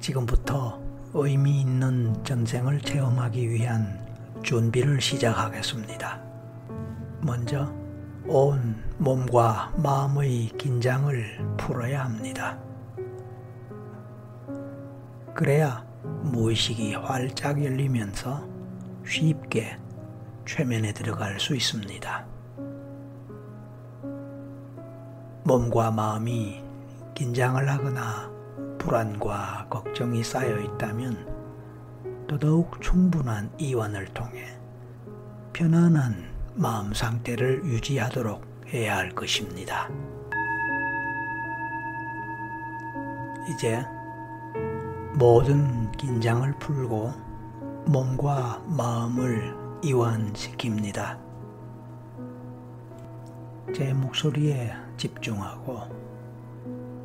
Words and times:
지금부터 0.00 0.80
의미 1.12 1.60
있는 1.60 2.14
전생을 2.24 2.80
체험하기 2.80 3.50
위한 3.50 4.00
준비를 4.42 5.00
시작하겠습니다. 5.00 6.20
먼저 7.20 7.70
온 8.26 8.82
몸과 8.98 9.72
마음의 9.76 10.48
긴장을 10.56 11.56
풀어야 11.58 12.04
합니다. 12.04 12.58
그래야 15.34 15.84
무의식이 16.22 16.94
활짝 16.94 17.62
열리면서 17.62 18.48
쉽게 19.06 19.76
최면에 20.46 20.92
들어갈 20.92 21.38
수 21.38 21.54
있습니다. 21.54 22.26
몸과 25.44 25.90
마음이 25.90 26.62
긴장을 27.14 27.68
하거나 27.68 28.29
불안과 28.80 29.66
걱정이 29.68 30.24
쌓여 30.24 30.58
있다면 30.58 32.24
더더욱 32.26 32.80
충분한 32.80 33.52
이완을 33.58 34.06
통해 34.06 34.46
편안한 35.52 36.32
마음 36.54 36.94
상태를 36.94 37.62
유지하도록 37.66 38.42
해야 38.68 38.96
할 38.96 39.10
것입니다. 39.10 39.88
이제 43.50 43.84
모든 45.14 45.92
긴장을 45.92 46.50
풀고 46.58 47.12
몸과 47.84 48.62
마음을 48.66 49.54
이완시킵니다. 49.82 51.18
제 53.74 53.92
목소리에 53.92 54.72
집중하고 54.96 55.82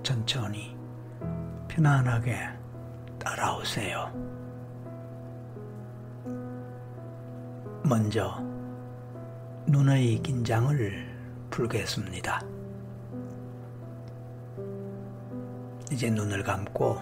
천천히 0.03 0.74
편안하게 1.75 2.37
따라오세요. 3.19 4.09
먼저 7.83 8.41
눈의 9.67 10.21
긴장을 10.23 11.05
풀겠습니다. 11.49 12.41
이제 15.91 16.09
눈을 16.09 16.43
감고 16.43 16.97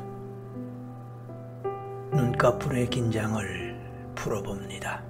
눈꺼풀의 2.12 2.90
긴장을 2.90 4.12
풀어봅니다. 4.16 5.04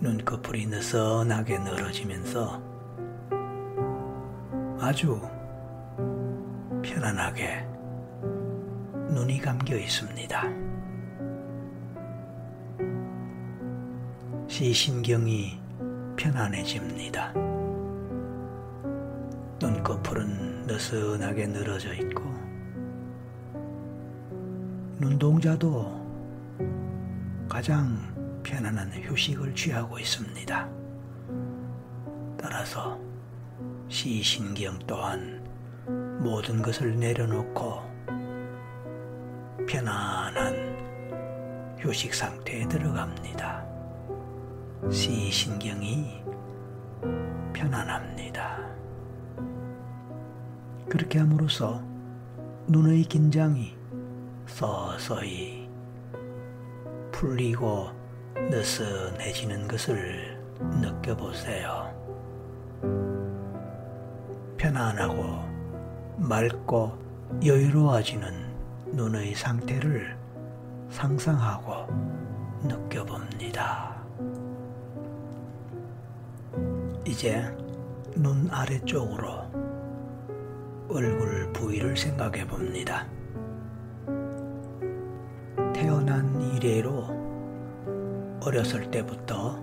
눈꺼풀이 0.00 0.66
느슨하게 0.68 1.58
늘어지면서 1.58 2.62
아주 4.80 5.20
편안하게 6.96 7.62
눈이 9.10 9.38
감겨 9.42 9.76
있습니다. 9.76 10.44
시신경이 14.48 15.60
편안해집니다. 16.16 17.34
눈꺼풀은 19.60 20.62
느슨하게 20.66 21.48
늘어져 21.48 21.92
있고 21.96 22.22
눈동자도 24.98 26.00
가장 27.46 28.40
편안한 28.42 28.90
휴식을 28.90 29.54
취하고 29.54 29.98
있습니다. 29.98 30.68
따라서 32.38 32.98
시신경 33.88 34.78
또한 34.86 35.35
모든 36.26 36.60
것을 36.60 36.98
내려놓고 36.98 37.80
편안한 39.68 41.76
휴식 41.78 42.12
상태에 42.12 42.66
들어갑니다. 42.66 43.64
시신경이 44.90 46.24
편안합니다. 47.52 48.58
그렇게 50.88 51.20
함으로써 51.20 51.80
눈의 52.66 53.04
긴장이 53.04 53.76
서서히 54.46 55.70
풀리고 57.12 57.90
느슨해지는 58.34 59.68
것을 59.68 60.42
느껴보세요. 60.80 61.94
편안하고 64.56 65.55
맑고 66.18 66.92
여유로워지는 67.44 68.32
눈의 68.92 69.34
상태를 69.34 70.16
상상하고 70.88 71.92
느껴봅니다. 72.62 73.96
이제 77.04 77.44
눈 78.14 78.48
아래쪽으로 78.50 79.28
얼굴 80.88 81.52
부위를 81.52 81.96
생각해 81.96 82.46
봅니다. 82.46 83.06
태어난 85.74 86.40
이래로 86.54 88.38
어렸을 88.42 88.90
때부터 88.90 89.60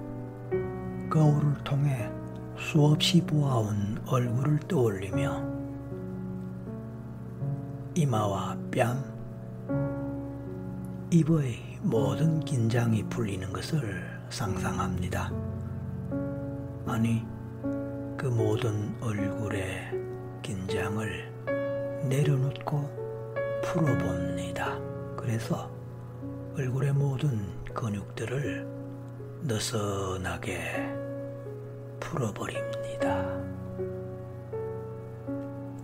거울을 1.10 1.56
통해 1.64 2.12
수없이 2.58 3.26
보아온 3.26 4.00
얼굴을 4.06 4.60
떠올리며 4.68 5.53
이마와 7.96 8.58
뺨, 8.72 9.04
입의 11.12 11.78
모든 11.84 12.40
긴장이 12.40 13.04
풀리는 13.04 13.54
것을 13.54 14.04
상상합니다. 14.30 15.32
아니, 16.88 17.24
그 18.18 18.26
모든 18.26 18.96
얼굴의 19.00 19.92
긴장을 20.42 21.32
내려놓고 22.10 23.62
풀어봅니다. 23.64 24.80
그래서 25.16 25.70
얼굴의 26.58 26.94
모든 26.94 27.48
근육들을 27.76 28.68
느슨하게 29.44 30.96
풀어버립니다. 32.00 33.44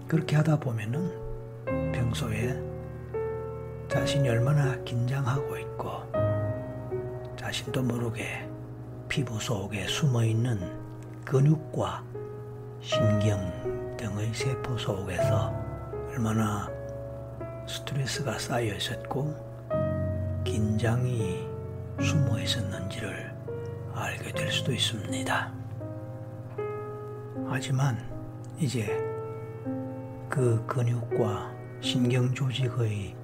그렇게 0.07 0.35
하다 0.37 0.59
보면은 0.59 1.28
평소에 1.91 2.57
자신이 3.87 4.29
얼마나 4.29 4.75
긴장하고 4.83 5.57
있고 5.57 6.03
자신도 7.35 7.81
모르게 7.83 8.47
피부 9.07 9.39
속에 9.39 9.87
숨어 9.87 10.23
있는 10.23 10.59
근육과 11.25 12.03
신경 12.79 13.97
등의 13.97 14.33
세포 14.33 14.77
속에서 14.77 15.53
얼마나 16.09 16.69
스트레스가 17.67 18.37
쌓여 18.37 18.73
있었고 18.75 19.35
긴장이 20.43 21.47
숨어 22.01 22.39
있었는지를 22.39 23.33
알게 23.93 24.31
될 24.31 24.51
수도 24.51 24.71
있습니다. 24.71 25.51
하지만 27.47 27.97
이제 28.59 28.85
그 30.29 30.63
근육과 30.67 31.58
신경 31.81 32.33
조직의 32.33 33.15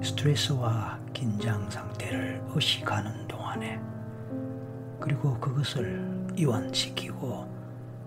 스트레스와 0.00 0.96
긴장 1.12 1.68
상태를 1.68 2.40
의식하는 2.54 3.26
동안에 3.26 3.80
그리고 5.00 5.36
그것을 5.40 6.28
이완시키고 6.36 7.48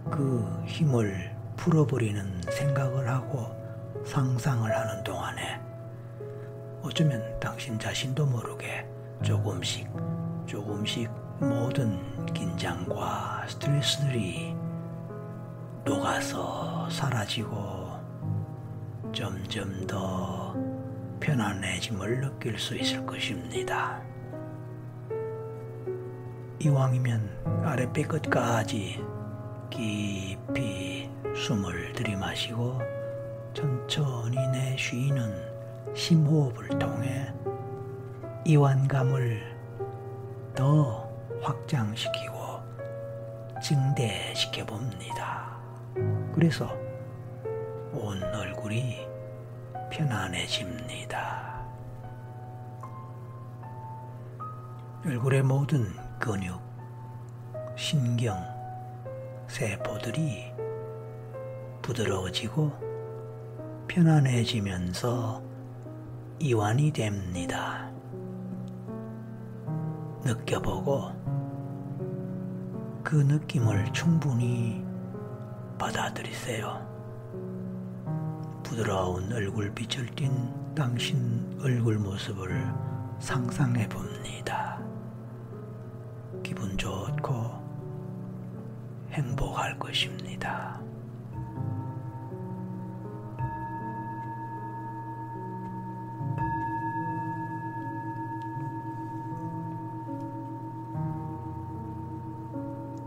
그 0.09 0.63
힘을 0.65 1.35
풀어버리는 1.57 2.41
생각을 2.49 3.09
하고 3.09 3.51
상상을 4.05 4.73
하는 4.73 5.03
동안에 5.03 5.59
어쩌면 6.81 7.21
당신 7.41 7.77
자신도 7.77 8.25
모르게 8.25 8.87
조금씩 9.21 9.89
조금씩 10.45 11.11
모든 11.41 12.25
긴장과 12.33 13.47
스트레스들이 13.49 14.55
녹아서 15.83 16.89
사라지고 16.89 17.80
점점 19.13 19.85
더 19.87 20.55
편안해짐을 21.19 22.21
느낄 22.21 22.57
수 22.57 22.75
있을 22.75 23.05
것입니다. 23.05 24.01
이왕이면 26.59 27.63
아랫배 27.65 28.03
끝까지 28.03 29.03
깊이 29.69 31.09
숨을 31.35 31.93
들이마시고 31.93 32.79
천천히 33.53 34.37
내쉬는 34.49 35.33
심호흡을 35.93 36.79
통해 36.79 37.33
이완감을 38.45 39.41
더 40.55 41.09
확장시키고 41.41 42.61
증대시켜 43.61 44.65
봅니다. 44.65 45.57
그래서 46.33 46.80
온 47.93 48.23
얼굴이 48.23 49.05
편안해집니다. 49.91 51.65
얼굴의 55.05 55.43
모든 55.43 55.87
근육, 56.19 56.61
신경, 57.75 58.37
세포들이 59.47 60.53
부드러워지고 61.81 62.71
편안해지면서 63.87 65.41
이완이 66.39 66.93
됩니다. 66.93 67.91
느껴보고 70.23 71.11
그 73.03 73.15
느낌을 73.15 73.91
충분히 73.91 74.85
받아들이세요. 75.77 76.90
부드러운 78.71 79.29
얼굴빛을 79.33 80.15
띤 80.15 80.31
당신 80.73 81.59
얼굴 81.61 81.99
모습을 81.99 82.73
상상해 83.19 83.85
봅니다. 83.89 84.81
기분 86.41 86.77
좋고 86.77 87.51
행복할 89.09 89.77
것입니다. 89.77 90.79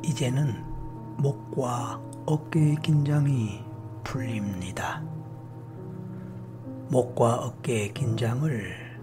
이제는 0.02 0.62
목과 1.16 1.98
어깨의 2.26 2.76
긴장이 2.82 3.64
풀립니다. 4.04 5.02
목과 6.94 7.34
어깨의 7.34 7.92
긴장을 7.92 8.96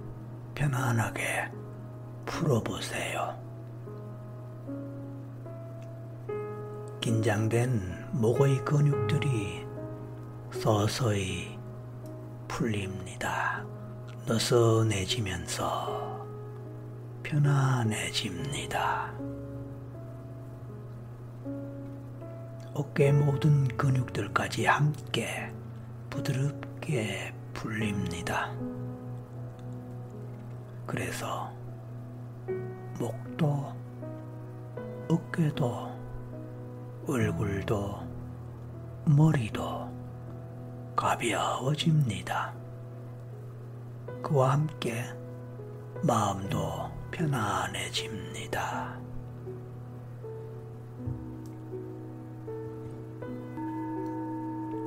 편안하게 0.56 1.52
풀어보세요. 2.26 3.38
긴장된 7.02 8.12
목의 8.14 8.64
근육들이 8.64 9.68
서서히 10.54 11.60
풀립니다. 12.48 13.66
느슨해지면서 14.26 16.26
편안해집니다. 17.24 19.12
어깨 22.74 23.12
모든 23.12 23.68
근육들까지 23.68 24.66
함께 24.66 25.52
부드럽게 26.10 27.34
풀립니다. 27.62 28.52
그래서 30.88 31.54
목도 33.00 33.72
어깨도 35.08 35.92
얼굴도 37.08 38.00
머리도 39.06 39.92
가벼워집니다. 40.96 42.52
그와 44.24 44.54
함께 44.54 45.04
마음도 46.02 46.90
편안해집니다. 47.12 49.00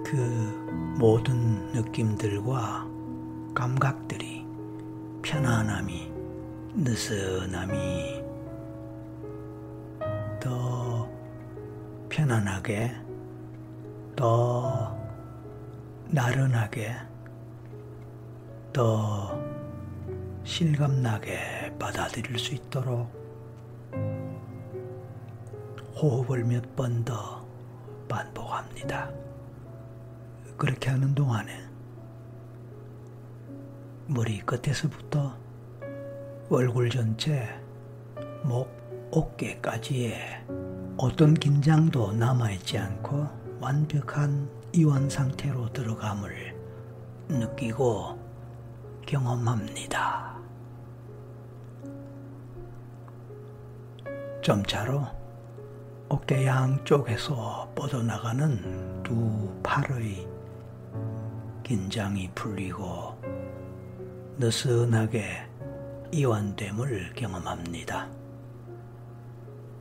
그 0.05 0.54
모든 0.96 1.73
느낌들과 1.73 2.87
감각들이 3.55 4.46
편안함이 5.23 6.12
느슨함이 6.75 8.23
더 10.41 11.08
편안하게 12.08 12.93
더 14.14 14.96
나른하게 16.08 16.94
더 18.73 19.37
실감나게 20.44 21.75
받아들일 21.79 22.38
수 22.38 22.55
있도록 22.55 23.08
호흡을 25.96 26.44
몇 26.44 26.62
번 26.76 27.05
더 27.05 27.44
반복합니다. 28.08 29.24
그렇게 30.56 30.91
하는 30.91 31.15
동안에 31.15 31.65
머리 34.06 34.41
끝에서부터 34.41 35.37
얼굴 36.51 36.91
전체, 36.91 37.49
목, 38.45 38.69
어깨까지의 39.11 40.45
어떤 40.97 41.35
긴장도 41.35 42.12
남아있지 42.12 42.79
않고 42.79 43.27
완벽한 43.61 44.49
이완 44.73 45.09
상태로 45.09 45.73
들어감을 45.73 46.55
느끼고 47.29 48.19
경험합니다. 49.06 50.37
점차로 54.43 55.06
어깨 56.09 56.47
양쪽에서 56.47 57.73
뻗어나가는 57.75 59.03
두 59.03 59.51
팔의 59.62 60.33
긴장이 61.64 62.31
풀리고 62.34 63.19
느슨하게 64.37 65.49
이완됨을 66.12 67.14
경험합니다. 67.14 68.06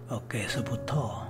어깨에서부터 0.08 1.30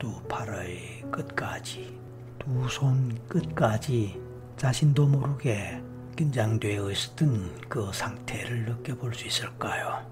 두 0.00 0.20
팔의 0.24 1.04
끝까지, 1.10 1.96
두 2.38 2.68
손 2.68 3.16
끝까지 3.28 4.20
자신도 4.56 5.06
모르게 5.06 5.80
긴장되어 6.16 6.90
있었던 6.90 7.60
그 7.68 7.90
상태를 7.92 8.64
느껴볼 8.64 9.14
수 9.14 9.26
있을까요? 9.28 10.04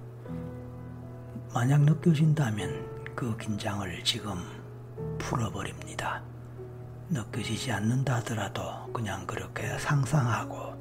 만약 1.53 1.83
느껴진다면 1.83 2.87
그 3.17 3.37
긴장을 3.37 4.05
지금 4.05 4.37
풀어버립니다. 5.19 6.30
느껴지지 7.11 7.73
않는다 7.73 8.17
하더라도 8.17 8.91
그냥 8.93 9.27
그렇게 9.27 9.77
상상하고 9.79 10.75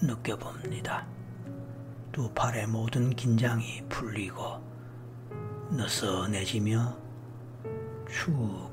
느껴봅니다. 0.00 1.06
두 2.12 2.30
팔의 2.32 2.68
모든 2.68 3.10
긴장이 3.10 3.82
풀리고 3.88 4.62
느슨해지며 5.70 6.96
축 8.08 8.70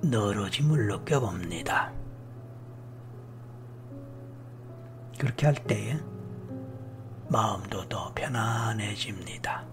늘어짐을 0.00 0.86
느껴봅니다. 0.86 1.92
그렇게 5.18 5.46
할 5.46 5.54
때에 5.56 5.98
마음도 7.28 7.86
더 7.88 8.12
편안해집니다. 8.14 9.66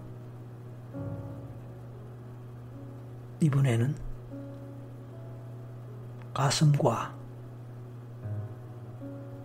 이번에는 3.40 4.05
가슴과 6.36 7.16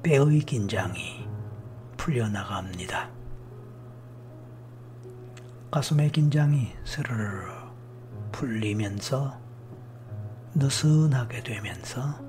뼈의 0.03 0.41
긴장이 0.41 1.25
풀려나갑니다. 1.95 3.10
가슴의 5.71 6.12
긴장이 6.12 6.74
스르르 6.83 7.48
풀리면서 8.33 9.39
느슨하게 10.53 11.43
되면서 11.43 12.19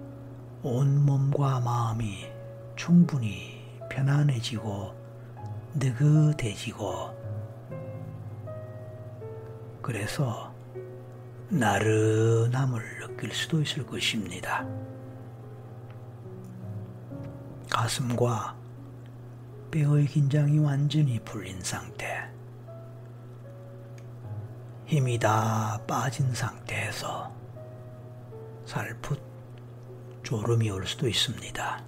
온 0.62 1.06
몸과 1.06 1.58
마음이 1.58 2.28
충분히 2.76 3.68
편안해지고 3.90 4.94
느긋해지고 5.74 7.10
그래서 9.82 10.54
나른함을 11.48 13.01
느낄 13.22 13.32
수도 13.32 13.62
있을 13.62 13.86
것입니다. 13.86 14.66
가슴과 17.70 18.56
뼈의 19.70 20.06
긴장이 20.06 20.58
완전히 20.58 21.20
풀린 21.20 21.62
상태, 21.62 22.28
힘이 24.86 25.20
다 25.20 25.80
빠진 25.86 26.34
상태에서 26.34 27.32
살풋 28.66 29.22
졸음이 30.24 30.68
올 30.70 30.84
수도 30.84 31.06
있습니다. 31.06 31.84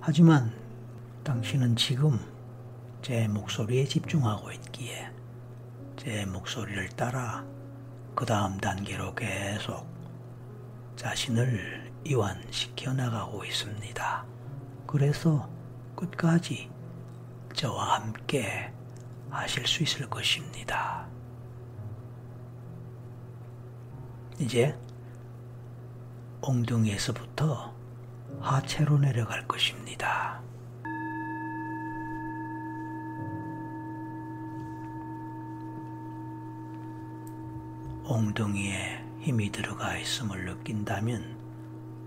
하지만 0.00 0.54
당신은 1.24 1.74
지금 1.74 2.20
제 3.02 3.26
목소리에 3.26 3.84
집중하고 3.84 4.52
있기에 4.52 5.10
제 5.96 6.24
목소리를 6.24 6.88
따라 6.90 7.44
그 8.14 8.24
다음 8.24 8.58
단계로 8.58 9.16
계속 9.16 9.97
자신을 10.98 11.92
이완시켜 12.04 12.92
나가고 12.92 13.44
있습니다. 13.44 14.26
그래서 14.84 15.48
끝까지 15.94 16.68
저와 17.54 18.00
함께 18.00 18.72
하실 19.30 19.64
수 19.64 19.84
있을 19.84 20.10
것입니다. 20.10 21.06
이제 24.40 24.76
엉덩이에서부터 26.40 27.72
하체로 28.40 28.98
내려갈 28.98 29.46
것입니다. 29.46 30.42
엉덩이에 38.02 39.07
힘이 39.20 39.50
들어가 39.50 39.96
있음을 39.96 40.44
느낀다면 40.44 41.38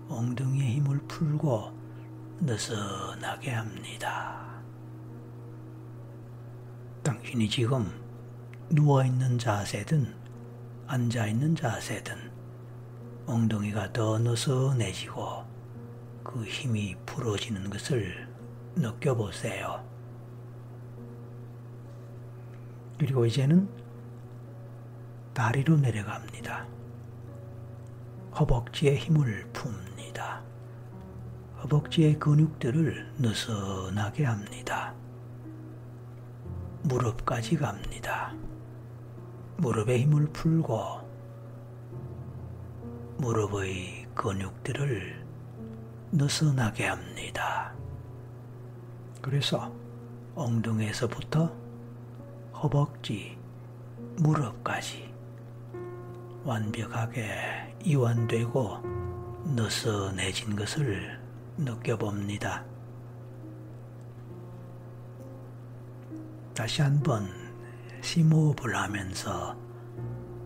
엉덩이의 0.08 0.76
힘을 0.76 0.98
풀고 1.08 1.72
느슨하게 2.40 3.50
합니다. 3.50 4.62
당신이 7.02 7.48
지금 7.48 7.90
누워있는 8.70 9.38
자세든 9.38 10.14
앉아있는 10.86 11.54
자세든 11.54 12.32
엉덩이가 13.26 13.92
더 13.92 14.18
느슨해지고 14.18 15.44
그 16.24 16.44
힘이 16.44 16.96
풀어지는 17.06 17.70
것을 17.70 18.28
느껴보세요. 18.76 19.84
그리고 22.98 23.26
이제는 23.26 23.68
다리로 25.34 25.76
내려갑니다. 25.78 26.66
허벅지에 28.38 28.96
힘을 28.96 29.50
풉니다. 29.52 30.40
허벅지의 31.62 32.18
근육들을 32.18 33.12
느슨하게 33.18 34.24
합니다. 34.24 34.94
무릎까지 36.82 37.56
갑니다. 37.56 38.34
무릎에 39.58 40.00
힘을 40.00 40.26
풀고 40.32 41.02
무릎의 43.18 44.08
근육들을 44.14 45.24
느슨하게 46.12 46.86
합니다. 46.86 47.74
그래서 49.20 49.72
엉덩이에서부터 50.34 51.54
허벅지, 52.54 53.38
무릎까지 54.16 55.11
완벽하게 56.44 57.76
이완되고 57.84 58.80
느슨해진 59.54 60.56
것을 60.56 61.20
느껴봅니다. 61.56 62.64
다시 66.54 66.82
한번 66.82 67.28
심호흡을 68.00 68.74
하면서 68.76 69.56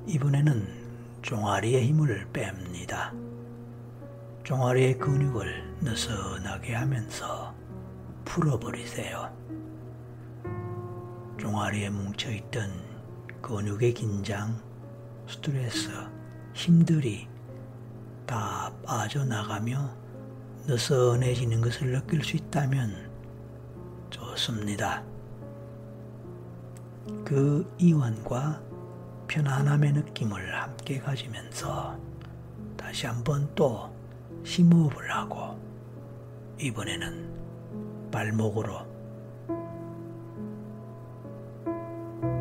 이번에는 0.06 0.86
종아리의 1.22 1.86
힘을 1.88 2.28
뺍니다. 2.32 3.12
종아리의 4.44 4.98
근육을 4.98 5.76
느슨하게 5.80 6.74
하면서 6.74 7.54
풀어버리세요. 8.24 9.34
종아리에 11.38 11.90
뭉쳐있던 11.90 12.70
근육의 13.40 13.94
긴장, 13.94 14.65
스트레스, 15.28 15.90
힘들이 16.54 17.28
다 18.26 18.72
빠져나가며 18.84 19.90
느슨해지는 20.66 21.60
것을 21.60 21.92
느낄 21.92 22.24
수 22.24 22.36
있다면 22.36 23.10
좋습니다. 24.10 25.02
그 27.24 27.72
이완과 27.78 28.62
편안함의 29.28 29.92
느낌을 29.92 30.54
함께 30.54 30.98
가지면서 30.98 31.98
다시 32.76 33.06
한번 33.06 33.48
또 33.54 33.92
심호흡을 34.44 35.10
하고 35.10 35.60
이번에는 36.60 38.10
발목으로 38.10 38.86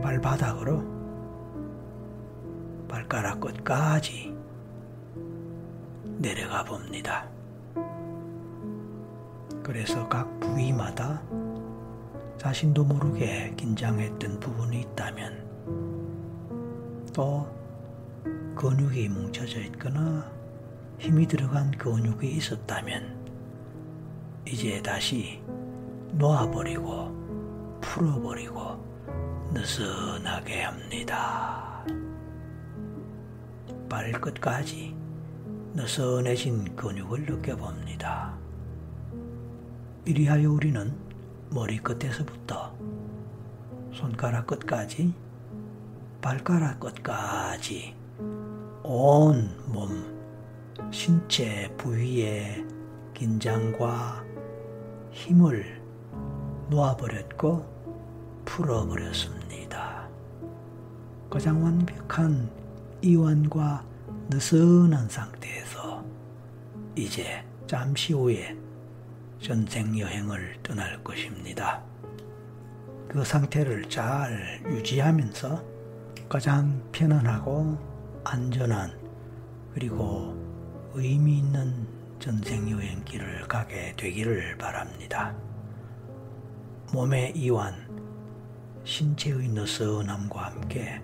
발바닥으로 0.02 0.95
발가락 2.96 3.42
끝까지 3.42 4.34
내려가 6.18 6.64
봅니다. 6.64 7.28
그래서 9.62 10.08
각 10.08 10.40
부위마다 10.40 11.22
자신도 12.38 12.86
모르게 12.86 13.54
긴장했던 13.58 14.40
부분이 14.40 14.80
있다면 14.80 15.44
또 17.14 17.46
근육이 18.56 19.10
뭉쳐져 19.10 19.60
있거나 19.60 20.32
힘이 20.98 21.28
들어간 21.28 21.72
근육이 21.72 22.32
있었다면 22.32 23.14
이제 24.46 24.82
다시 24.82 25.44
놓아버리고 26.14 27.82
풀어버리고 27.82 28.86
느슨하게 29.52 30.62
합니다. 30.62 31.65
발끝까지 33.90 34.96
느슨해진 35.74 36.76
근육을 36.76 37.26
느껴봅니다. 37.26 38.38
이리하여 40.06 40.52
우리는 40.52 40.94
머리끝에서부터 41.50 42.76
손가락 43.92 44.48
끝까지 44.48 45.14
발가락 46.22 46.80
끝까지 46.80 47.96
온 48.84 49.50
몸, 49.68 49.90
신체 50.92 51.74
부위의 51.78 52.66
긴장과 53.14 54.24
힘을 55.12 55.82
놓아버렸고 56.70 57.66
풀어버렸습니다. 58.46 60.08
가장 61.30 61.64
완벽한 61.64 62.50
이완과 63.06 63.86
느슨한 64.32 65.08
상태에서 65.08 66.04
이제 66.96 67.46
잠시 67.68 68.14
후에 68.14 68.58
전생 69.40 70.00
여행을 70.00 70.58
떠날 70.64 71.04
것입니다. 71.04 71.84
그 73.08 73.24
상태를 73.24 73.88
잘 73.90 74.60
유지하면서 74.66 75.64
가장 76.28 76.82
편안하고 76.92 77.78
안전한 78.24 79.00
그리고 79.76 80.36
의미 80.96 81.38
있는 81.38 81.88
전생 82.18 82.72
여행길을 82.72 83.48
가게 83.48 83.94
되기를 83.98 84.58
바랍니다. 84.58 85.36
몸의 86.92 87.38
이완, 87.38 87.76
신체의 88.84 89.50
느슨함과 89.50 90.46
함께 90.46 91.04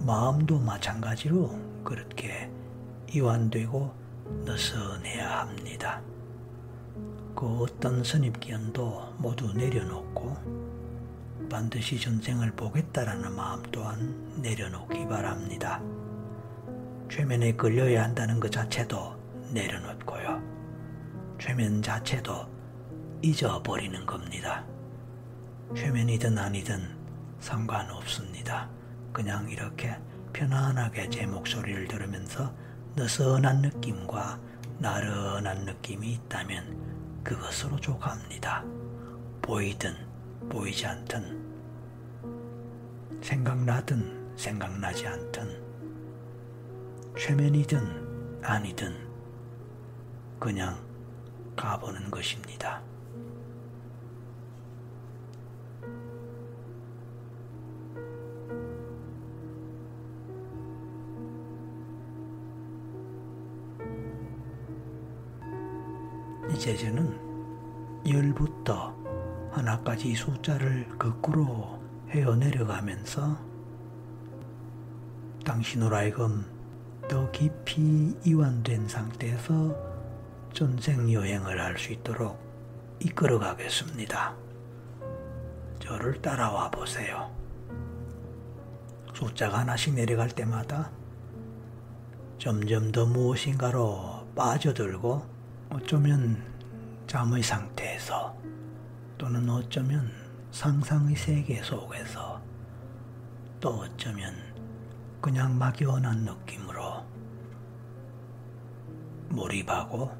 마음도 0.00 0.58
마찬가지로 0.58 1.58
그렇게 1.84 2.50
이완되고 3.12 3.94
느슨해야 4.44 5.40
합니다. 5.40 6.00
그 7.34 7.46
어떤 7.62 8.02
선입견도 8.02 9.14
모두 9.18 9.52
내려놓고 9.52 10.36
반드시 11.48 11.98
전쟁을 11.98 12.52
보겠다라는 12.52 13.34
마음 13.34 13.62
또한 13.70 14.14
내려놓기 14.42 15.06
바랍니다. 15.06 15.82
최면에 17.10 17.52
걸려야 17.56 18.04
한다는 18.04 18.38
것 18.38 18.50
자체도 18.50 19.16
내려놓고요. 19.52 20.42
최면 21.38 21.80
자체도 21.80 22.46
잊어버리는 23.22 24.04
겁니다. 24.04 24.64
최면이든 25.74 26.36
아니든 26.36 26.96
상관없습니다. 27.40 28.68
그냥 29.18 29.50
이렇게 29.50 29.98
편안하게 30.32 31.10
제 31.10 31.26
목소리를 31.26 31.88
들으면서 31.88 32.54
느슨한 32.94 33.62
느낌과 33.62 34.38
나른한 34.78 35.64
느낌이 35.64 36.12
있다면 36.12 37.24
그것으로 37.24 37.80
족합니다. 37.80 38.62
보이든 39.42 39.92
보이지 40.48 40.86
않든 40.86 41.36
생각나든 43.20 44.36
생각나지 44.36 45.08
않든 45.08 45.64
최면이든 47.18 48.40
아니든 48.44 48.94
그냥 50.38 50.78
가보는 51.56 52.08
것입니다. 52.12 52.87
제 66.68 66.76
저는 66.76 67.18
열부터 68.06 68.94
하나까지 69.52 70.14
숫자를 70.14 70.86
거꾸로 70.98 71.80
헤어 72.10 72.36
내려가면서 72.36 73.38
당신으로 75.46 75.96
하여금 75.96 76.44
더 77.08 77.30
깊이 77.30 78.14
이완된 78.22 78.86
상태에서 78.86 79.74
전생 80.52 81.10
여행을 81.10 81.58
할 81.58 81.78
수 81.78 81.94
있도록 81.94 82.38
이끌어 83.00 83.38
가겠습니다. 83.38 84.36
저를 85.78 86.20
따라와 86.20 86.70
보세요. 86.70 87.34
숫자가 89.14 89.60
하나씩 89.60 89.94
내려갈 89.94 90.28
때마다 90.28 90.90
점점 92.36 92.92
더 92.92 93.06
무엇인가로 93.06 94.26
빠져들고 94.36 95.38
어쩌면 95.70 96.57
잠의 97.08 97.42
상태에서 97.42 98.36
또는 99.16 99.48
어쩌면 99.48 100.12
상상의 100.50 101.16
세계 101.16 101.62
속에서 101.62 102.38
또 103.58 103.70
어쩌면 103.80 104.34
그냥 105.18 105.56
막연한 105.58 106.26
느낌으로 106.26 107.02
몰입하고 109.30 110.14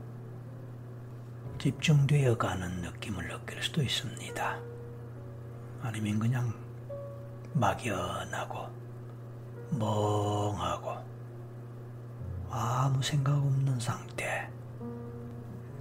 집중되어 1.58 2.38
가는 2.38 2.80
느낌을 2.80 3.28
느낄 3.28 3.62
수도 3.62 3.82
있습니다. 3.82 4.58
아니면 5.82 6.18
그냥 6.18 6.54
막연하고 7.52 8.66
멍하고 9.78 10.96
아무 12.48 13.02
생각 13.02 13.34
없는 13.36 13.78
상태. 13.78 14.50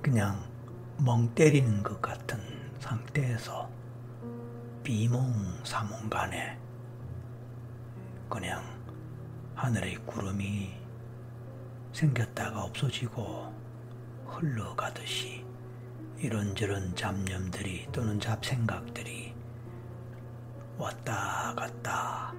그냥 0.01 0.46
멍 0.99 1.33
때리는 1.35 1.83
것 1.83 2.01
같은 2.01 2.39
상태에서 2.79 3.69
비몽사몽 4.83 6.09
간에 6.09 6.57
그냥 8.27 8.63
하늘의 9.53 9.97
구름이 10.07 10.75
생겼다가 11.93 12.63
없어지고 12.63 13.53
흘러가듯이 14.25 15.45
이런저런 16.17 16.95
잡념들이 16.95 17.87
또는 17.91 18.19
잡생각들이 18.19 19.35
왔다 20.79 21.53
갔다 21.55 22.33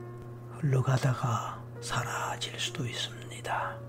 흘러가다가 0.58 1.62
사라질 1.80 2.58
수도 2.58 2.84
있습니다. 2.84 3.87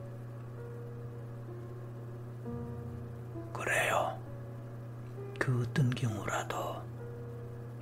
그 5.50 5.64
어떤 5.64 5.90
경우라도 5.90 6.80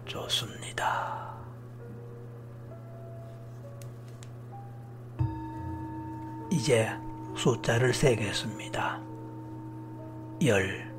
좋습니다. 0.06 1.36
이제 6.50 6.90
숫자를 7.36 7.94
세겠습니다. 7.94 9.02
열. 10.46 10.96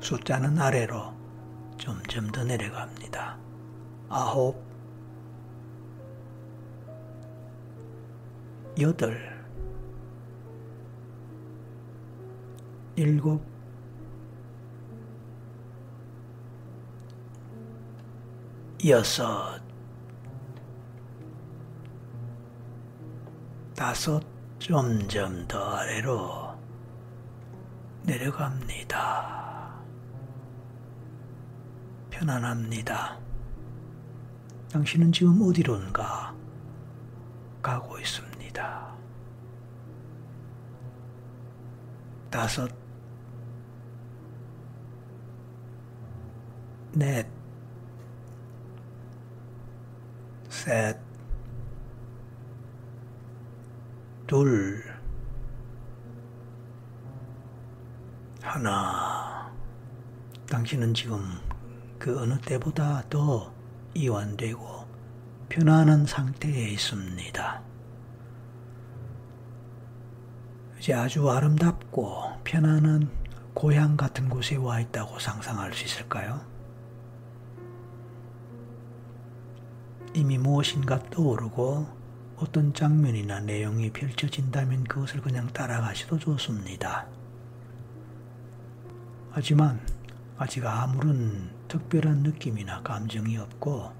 숫자는 0.00 0.58
아래로 0.58 1.14
점점 1.78 2.26
더 2.32 2.42
내려갑니다. 2.42 3.38
아홉. 4.08 4.60
여덟. 8.80 9.30
일곱, 12.96 13.49
여섯, 18.88 19.60
다섯, 23.76 24.22
점점 24.58 25.46
더 25.46 25.76
아래로 25.76 26.58
내려갑니다. 28.04 29.74
편안합니다. 32.08 33.18
당신은 34.72 35.12
지금 35.12 35.42
어디론가 35.42 36.34
가고 37.60 37.98
있습니다. 37.98 38.94
다섯, 42.30 42.70
넷, 46.92 47.39
셋, 50.60 50.94
둘, 54.26 54.84
하나. 58.42 59.50
당신은 60.50 60.92
지금 60.92 61.22
그 61.98 62.20
어느 62.20 62.38
때보다 62.40 63.02
더 63.08 63.54
이완되고 63.94 64.86
편안한 65.48 66.04
상태에 66.04 66.68
있습니다. 66.68 67.62
이제 70.78 70.92
아주 70.92 71.30
아름답고 71.30 72.42
편안한 72.44 73.10
고향 73.54 73.96
같은 73.96 74.28
곳에 74.28 74.56
와 74.56 74.78
있다고 74.78 75.18
상상할 75.20 75.72
수 75.72 75.86
있을까요? 75.86 76.59
이미 80.14 80.38
무엇인가 80.38 80.98
떠오르고 81.10 81.86
어떤 82.36 82.74
장면이나 82.74 83.40
내용이 83.40 83.92
펼쳐진다면 83.92 84.84
그것을 84.84 85.20
그냥 85.20 85.46
따라가셔도 85.48 86.18
좋습니다. 86.18 87.06
하지만 89.30 89.80
아직 90.36 90.66
아무런 90.66 91.54
특별한 91.68 92.22
느낌이나 92.22 92.82
감정이 92.82 93.36
없고 93.36 93.92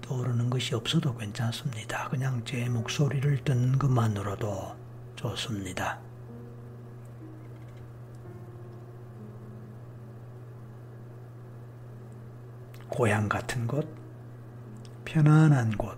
떠오르는 0.00 0.50
것이 0.50 0.74
없어도 0.74 1.14
괜찮습니다. 1.16 2.08
그냥 2.08 2.42
제 2.44 2.68
목소리를 2.68 3.44
듣는 3.44 3.78
것만으로도 3.78 4.74
좋습니다. 5.16 6.00
고향 12.88 13.28
같은 13.28 13.66
곳, 13.66 13.86
편안한 15.06 15.70
곳, 15.78 15.96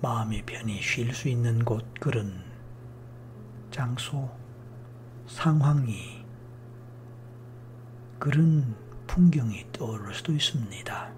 마음이 0.00 0.42
편히 0.42 0.80
쉴 0.80 1.12
수 1.12 1.28
있는 1.28 1.64
곳, 1.64 1.84
그런 2.00 2.44
장소, 3.72 4.30
상황이, 5.26 6.24
그런 8.20 8.76
풍경이 9.08 9.66
떠오를 9.72 10.14
수도 10.14 10.32
있습니다. 10.32 11.12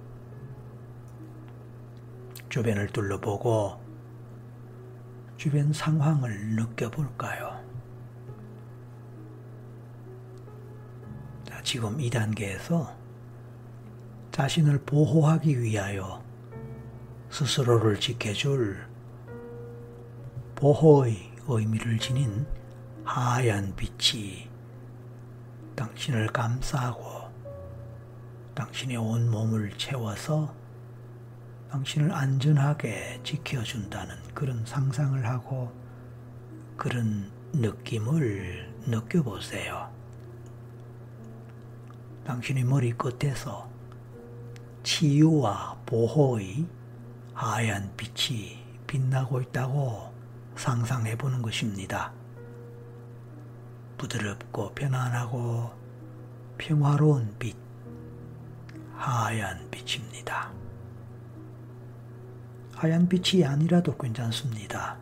주변을 2.48 2.88
둘러보고 2.88 3.78
주변 5.36 5.70
상황을 5.72 6.56
느껴볼까요? 6.56 7.62
자, 11.44 11.62
지금 11.62 12.00
이 12.00 12.08
단계에서 12.08 12.99
자신을 14.40 14.80
보호하기 14.86 15.60
위하여 15.60 16.24
스스로를 17.28 18.00
지켜줄 18.00 18.88
보호의 20.54 21.34
의미를 21.46 21.98
지닌 21.98 22.46
하얀 23.04 23.76
빛이 23.76 24.48
당신을 25.76 26.28
감싸고 26.28 27.30
당신의 28.54 28.96
온 28.96 29.30
몸을 29.30 29.76
채워서 29.76 30.54
당신을 31.70 32.10
안전하게 32.10 33.20
지켜준다는 33.22 34.16
그런 34.32 34.64
상상을 34.64 35.22
하고 35.26 35.70
그런 36.78 37.30
느낌을 37.52 38.72
느껴보세요. 38.86 39.92
당신의 42.24 42.64
머리 42.64 42.92
끝에서 42.92 43.69
치유와 44.82 45.82
보호의 45.86 46.66
하얀 47.34 47.92
빛이 47.96 48.58
빛나고 48.86 49.40
있다고 49.40 50.12
상상해 50.56 51.16
보는 51.16 51.42
것입니다. 51.42 52.12
부드럽고 53.98 54.74
편안하고 54.74 55.70
평화로운 56.58 57.34
빛, 57.38 57.56
하얀 58.94 59.70
빛입니다. 59.70 60.52
하얀 62.74 63.08
빛이 63.08 63.44
아니라도 63.44 63.96
괜찮습니다. 63.96 64.98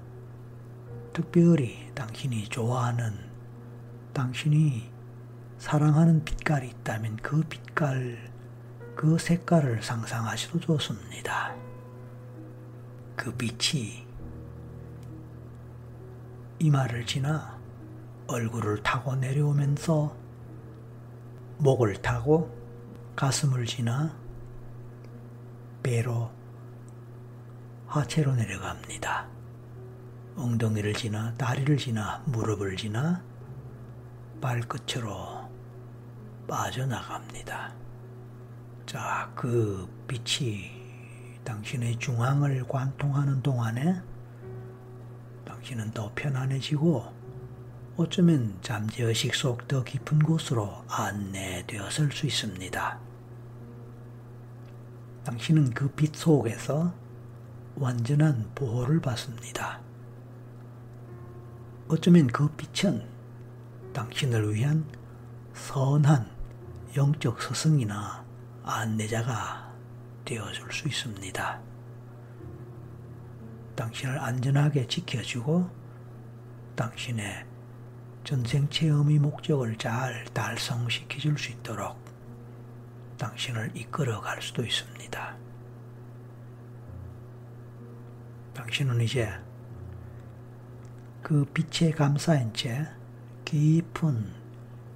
특별히 1.13 1.91
당신이 1.95 2.49
좋아하는, 2.49 3.13
당신이 4.13 4.91
사랑하는 5.59 6.25
빛깔이 6.25 6.69
있다면 6.69 7.17
그 7.17 7.41
빛깔, 7.43 8.28
그 8.99 9.17
색깔을 9.17 9.81
상상하셔도 9.81 10.59
좋습니다. 10.59 11.55
그 13.15 13.33
빛이 13.33 14.05
이마를 16.59 17.07
지나 17.07 17.57
얼굴을 18.27 18.83
타고 18.83 19.15
내려오면서 19.15 20.17
목을 21.59 22.03
타고 22.03 22.53
가슴을 23.15 23.67
지나 23.67 24.17
배로 25.85 26.33
하체로 27.87 28.35
내려갑니다. 28.35 29.29
엉덩이를 30.35 30.95
지나 30.95 31.35
다리를 31.35 31.77
지나 31.77 32.21
무릎을 32.27 32.77
지나 32.77 33.23
발끝으로 34.41 35.49
빠져나갑니다. 36.49 37.88
자, 38.89 39.31
그 39.35 39.87
빛이 40.07 40.71
당신의 41.45 41.99
중앙을 41.99 42.67
관통하는 42.67 43.43
동안에 43.43 44.01
당신은 45.45 45.91
더 45.91 46.11
편안해지고 46.15 47.05
어쩌면 47.99 48.57
잠재의식 48.63 49.35
속 49.35 49.69
더 49.69 49.85
깊은 49.85 50.21
곳으로 50.21 50.85
안내되었을 50.89 52.13
수 52.13 52.25
있습니다. 52.25 52.99
당신은 55.25 55.75
그 55.75 55.93
빛 55.95 56.17
속에서 56.17 56.95
완전한 57.77 58.51
보호를 58.55 59.03
받습니다. 59.03 59.81
어쩌면 61.89 62.27
그 62.29 62.49
빛은 62.53 63.07
당신을 63.93 64.55
위한 64.55 64.87
선한 65.53 66.31
영적 66.97 67.43
스승이나 67.43 68.27
안내자가 68.71 69.73
되어줄 70.25 70.71
수 70.73 70.89
있습니다. 70.89 71.61
당신을 73.75 74.19
안전하게 74.19 74.87
지켜주고 74.87 75.71
당신의 76.77 77.47
전생 78.25 78.69
체험의 78.69 79.19
목적을 79.21 79.79
잘 79.79 80.25
달성시켜 80.35 81.19
줄 81.19 81.39
수 81.39 81.51
있도록 81.53 81.99
당신을 83.17 83.71
이끌어 83.75 84.21
갈 84.21 84.41
수도 84.43 84.63
있습니다. 84.63 85.37
당신은 88.55 89.01
이제 89.01 89.33
그 91.23 91.45
빛에 91.47 91.91
감싸인 91.91 92.53
채 92.53 92.87
깊은 93.45 94.31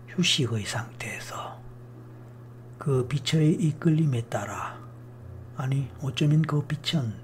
휴식의 0.09 0.67
상태에서 0.67 1.42
그 2.83 3.07
빛의 3.07 3.53
이끌림에 3.63 4.23
따라 4.23 4.77
아니 5.57 5.89
어쩌면 6.01 6.43
그 6.43 6.67
빛은 6.67 7.15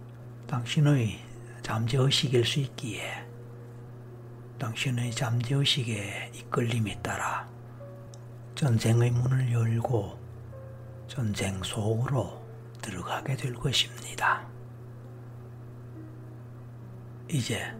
당신의 0.46 1.18
잠재의식일 1.62 2.44
수 2.44 2.60
있기에 2.60 3.26
당신의 4.60 5.10
잠재의식의 5.10 6.30
이끌림에 6.32 7.00
따라 7.02 7.48
전생의 8.54 9.10
문을 9.10 9.50
열고 9.50 10.16
전생 11.08 11.60
속으로 11.64 12.40
들어가게 12.80 13.34
될 13.34 13.52
것입니다. 13.52 14.46
이제 17.28 17.74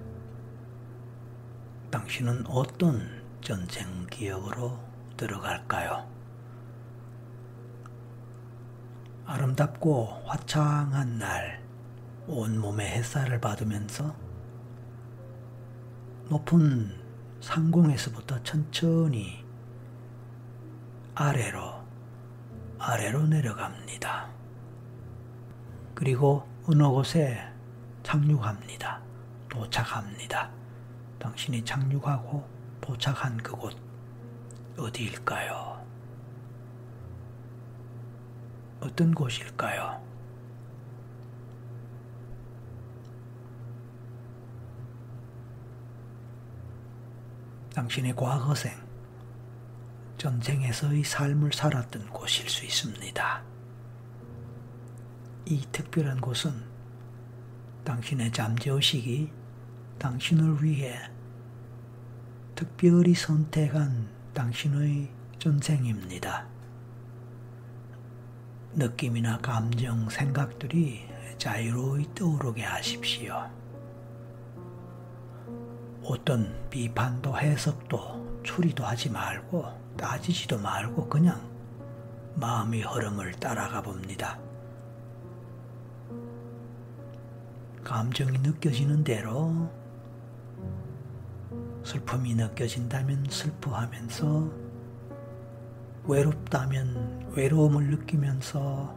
당신은 1.93 2.45
어떤 2.49 3.23
전생 3.41 4.05
기억으로 4.09 4.77
들어갈까요? 5.17 6.18
아름답고 9.29 10.23
화창한 10.25 11.19
날, 11.19 11.63
온몸에 12.27 12.89
햇살을 12.93 13.39
받으면서 13.43 14.17
높은 16.31 16.99
상공에서부터 17.43 18.43
천천히 18.43 19.45
아래로, 21.15 21.61
아래로 22.79 23.27
내려갑니다. 23.27 24.31
그리고 25.95 26.49
어느 26.67 26.85
곳에 26.85 27.39
착륙합니다. 28.03 29.03
도착합니다. 29.51 30.51
당신이 31.19 31.67
착륙하고 31.67 32.49
도착한 32.81 33.37
그곳 33.37 33.77
어디일까요? 34.79 35.78
어떤 38.81 39.13
곳일까요? 39.13 40.01
당신의 47.75 48.15
과거생, 48.17 48.73
전쟁에서의 50.17 51.05
삶을 51.05 51.53
살았던 51.53 52.11
곳일 52.11 52.49
수 52.49 52.65
있습니다. 52.65 53.43
이 55.47 55.67
특별한 55.73 56.21
곳은 56.21 56.53
당신의 57.85 58.33
잠재의식이 58.33 59.33
당신을 59.99 60.63
위해 60.63 60.99
특별히 62.55 63.15
선택한 63.15 64.09
당신의 64.35 65.11
전생입니다. 65.39 66.58
느낌이나 68.79 69.39
감정, 69.39 70.09
생각들이 70.09 71.09
자유로이 71.37 72.15
떠오르게 72.15 72.63
하십시오. 72.63 73.51
어떤 76.05 76.55
비판도 76.71 77.37
해석도 77.37 78.43
추리도 78.45 78.85
하지 78.85 79.11
말고 79.11 79.67
따지지도 79.97 80.59
말고 80.59 81.09
그냥 81.09 81.41
마음의 82.37 82.83
흐름을 82.83 83.33
따라가 83.33 83.83
봅니다. 83.83 84.39
감정이 87.83 88.39
느껴지는 88.39 89.03
대로 89.03 89.69
슬픔이 91.83 92.35
느껴진다면 92.37 93.27
슬퍼하면서 93.29 94.68
외롭다면 96.09 97.33
외로움을 97.37 97.91
느끼면서 97.91 98.97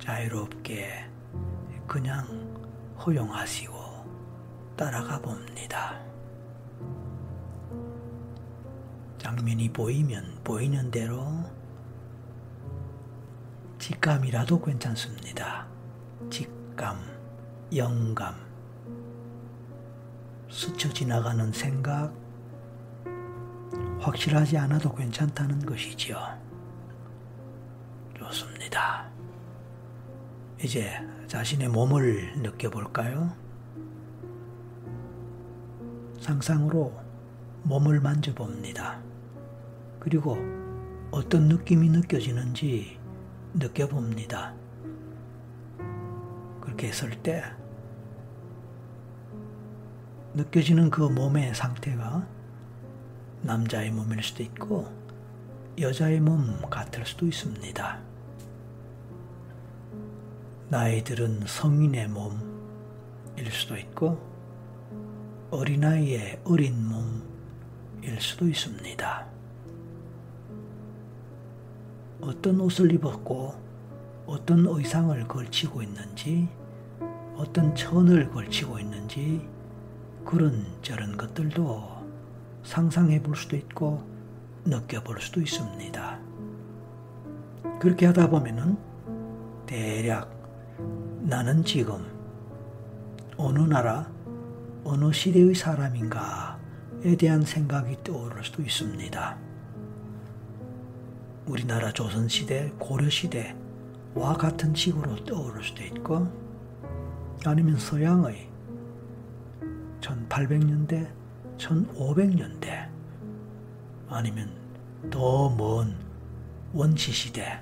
자유롭게 0.00 1.04
그냥 1.86 2.26
허용하시고 2.98 3.74
따라가 4.78 5.20
봅니다. 5.20 6.00
장면이 9.18 9.70
보이면 9.74 10.40
보이는 10.42 10.90
대로 10.90 11.22
직감이라도 13.78 14.62
괜찮습니다. 14.62 15.66
직감, 16.30 16.96
영감, 17.76 18.34
스쳐 20.48 20.88
지나가는 20.88 21.52
생각, 21.52 22.23
확실하지 24.00 24.58
않아도 24.58 24.94
괜찮다는 24.94 25.64
것이지요. 25.64 26.18
좋습니다. 28.18 29.08
이제 30.62 31.00
자신의 31.26 31.68
몸을 31.68 32.40
느껴볼까요? 32.42 33.34
상상으로 36.20 36.94
몸을 37.64 38.00
만져봅니다. 38.00 39.00
그리고 39.98 40.38
어떤 41.10 41.48
느낌이 41.48 41.88
느껴지는지 41.88 42.98
느껴봅니다. 43.54 44.54
그렇게 46.60 46.88
했을 46.88 47.10
때 47.22 47.42
느껴지는 50.34 50.90
그 50.90 51.02
몸의 51.02 51.54
상태가 51.54 52.26
남자의 53.44 53.90
몸일 53.90 54.22
수도 54.22 54.42
있고 54.42 54.88
여자의 55.78 56.18
몸 56.18 56.62
같을 56.70 57.04
수도 57.04 57.26
있습니다. 57.26 57.98
나이 60.70 61.04
들은 61.04 61.42
성인의 61.46 62.08
몸일 62.08 63.52
수도 63.52 63.76
있고 63.76 64.18
어린아이의 65.50 66.40
어린 66.44 66.88
몸일 66.88 68.18
수도 68.18 68.48
있습니다. 68.48 69.26
어떤 72.22 72.60
옷을 72.60 72.92
입었고 72.92 73.54
어떤 74.24 74.64
의상을 74.66 75.28
걸치고 75.28 75.82
있는지 75.82 76.48
어떤 77.36 77.74
천을 77.74 78.30
걸치고 78.30 78.78
있는지 78.78 79.46
그런 80.24 80.64
저런 80.80 81.18
것들도 81.18 81.93
상상해 82.64 83.22
볼 83.22 83.36
수도 83.36 83.56
있고 83.56 84.02
느껴볼 84.64 85.20
수도 85.20 85.40
있습니다. 85.40 86.18
그렇게 87.80 88.06
하다 88.06 88.30
보면은 88.30 88.76
대략 89.66 90.30
나는 91.22 91.64
지금 91.64 92.04
어느 93.36 93.58
나라, 93.60 94.10
어느 94.84 95.12
시대의 95.12 95.54
사람인가에 95.54 97.16
대한 97.18 97.42
생각이 97.42 97.98
떠오를 98.04 98.42
수도 98.44 98.62
있습니다. 98.62 99.38
우리나라 101.46 101.92
조선시대, 101.92 102.74
고려시대와 102.78 104.34
같은 104.38 104.74
식으로 104.74 105.16
떠오를 105.24 105.62
수도 105.62 105.82
있고, 105.82 106.26
아니면 107.44 107.76
서양의 107.76 108.48
1800년대, 110.00 111.23
1500년대, 111.58 112.88
아니면 114.08 114.50
더 115.10 115.48
먼 115.50 115.96
원시 116.72 117.12
시대, 117.12 117.60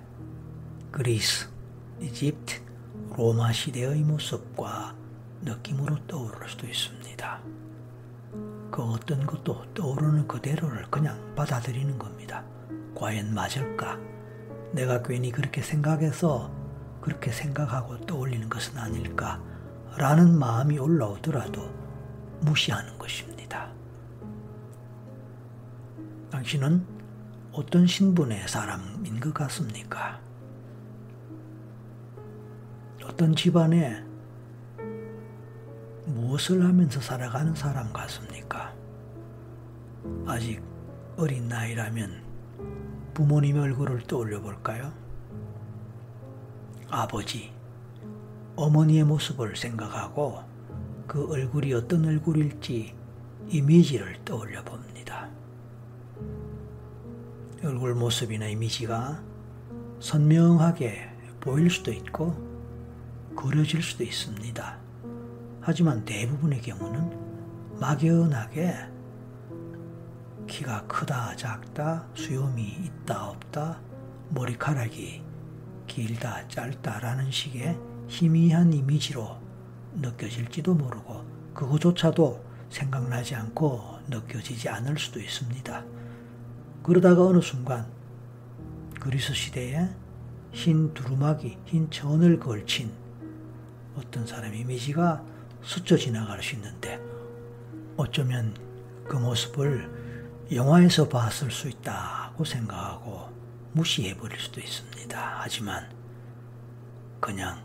그리스, 0.91 1.49
이집트, 2.01 2.61
로마 3.17 3.53
시대의 3.53 4.01
모습과 4.03 4.95
느낌으로 5.43 6.07
떠오를 6.07 6.49
수도 6.49 6.67
있습니다. 6.67 7.41
그 8.71 8.83
어떤 8.83 9.27
것도 9.27 9.75
떠오르는 9.75 10.27
그대로를 10.27 10.87
그냥 10.91 11.35
받아들이는 11.35 11.99
겁니다. 11.99 12.43
과연 12.95 13.35
맞을까? 13.35 13.99
내가 14.73 15.03
괜히 15.03 15.31
그렇게 15.31 15.61
생각해서 15.61 16.51
그렇게 17.03 17.31
생각하고 17.31 18.01
떠올리는 18.07 18.49
것은 18.49 18.79
아닐까? 18.79 19.43
라는 19.99 20.39
마음이 20.39 20.79
올라오더라도 20.79 21.71
무시하는 22.41 22.97
것입니다. 22.99 23.42
당신은 26.33 26.83
어떤 27.53 27.87
신분의 27.87 28.49
사람인 28.49 29.21
것 29.21 29.35
같습니까? 29.35 30.19
어떤 33.05 33.37
집안에 33.37 34.03
무엇을 36.07 36.65
하면서 36.65 37.03
살아가는 37.03 37.55
사람 37.55 37.93
같습니까? 37.93 38.75
아직 40.25 40.63
어린 41.19 41.49
나이라면 41.49 42.23
부모님의 43.13 43.61
얼굴을 43.61 44.05
떠올려 44.05 44.41
볼까요? 44.41 44.91
아버지, 46.89 47.53
어머니의 48.57 49.05
모습을 49.05 49.55
생각하고 49.55 50.43
그 51.07 51.31
얼굴이 51.31 51.75
어떤 51.75 52.07
얼굴일지 52.07 52.95
이미지를 53.49 54.25
떠올려 54.25 54.65
봅니다. 54.65 55.29
얼굴 57.65 57.95
모습이나 57.95 58.49
이미지가 58.49 59.23
선명하게 60.01 61.09
보일 61.39 61.71
수도 61.71 61.93
있고 61.93 62.35
그려질 63.37 63.83
수도 63.83 64.03
있습니다. 64.03 64.79
하지만 65.61 66.05
대부분의 66.05 66.61
경우는 66.61 67.79
막연하게 67.79 68.75
키가 70.49 70.87
크다 70.89 71.37
작다 71.37 72.09
수염이 72.15 72.63
있다 72.63 73.29
없다 73.29 73.81
머리카락이 74.31 75.23
길다 75.87 76.49
짧다라는 76.49 77.31
식의 77.31 77.79
희미한 78.09 78.73
이미지로 78.73 79.39
느껴질지도 79.95 80.75
모르고 80.75 81.25
그거조차도 81.55 82.45
생각나지 82.71 83.37
않고 83.37 84.01
느껴지지 84.09 84.69
않을 84.69 84.99
수도 84.99 85.21
있습니다. 85.21 86.02
그러다가 86.83 87.27
어느 87.27 87.41
순간 87.41 87.87
그리스 89.01 89.33
시대에 89.35 89.89
흰 90.53 90.93
두루마기, 90.95 91.59
흰 91.65 91.91
천을 91.91 92.39
걸친 92.39 92.93
어떤 93.97 94.27
사람 94.27 94.55
이미지가 94.55 95.23
스쳐 95.63 95.97
지나갈 95.97 96.43
수 96.43 96.55
있는데 96.57 97.01
어쩌면 97.97 98.55
그 99.09 99.17
모습을 99.17 99.91
영화에서 100.53 101.09
봤을 101.09 101.51
수 101.51 101.69
있다고 101.69 102.45
생각하고 102.45 103.31
무시해 103.73 104.17
버릴 104.17 104.39
수도 104.39 104.61
있습니다. 104.61 105.37
하지만 105.41 105.89
그냥 107.21 107.63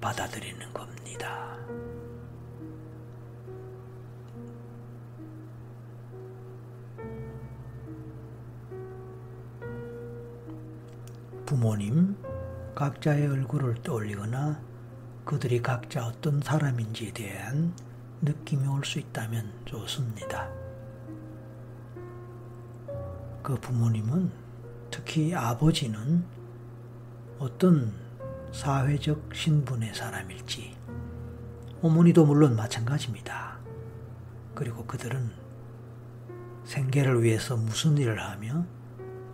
받아들이는 0.00 0.72
겁니다. 0.72 1.59
부모님 11.50 12.16
각자의 12.76 13.26
얼굴을 13.26 13.82
떠올리거나 13.82 14.62
그들이 15.24 15.60
각자 15.60 16.06
어떤 16.06 16.40
사람인지에 16.40 17.12
대한 17.12 17.74
느낌이 18.22 18.68
올 18.68 18.84
수 18.84 19.00
있다면 19.00 19.50
좋습니다. 19.64 20.48
그 23.42 23.56
부모님은 23.60 24.30
특히 24.92 25.34
아버지는 25.34 26.24
어떤 27.40 27.94
사회적 28.52 29.34
신분의 29.34 29.92
사람일지 29.92 30.76
어머니도 31.82 32.26
물론 32.26 32.54
마찬가지입니다. 32.54 33.58
그리고 34.54 34.86
그들은 34.86 35.32
생계를 36.62 37.24
위해서 37.24 37.56
무슨 37.56 37.98
일을 37.98 38.22
하며 38.22 38.64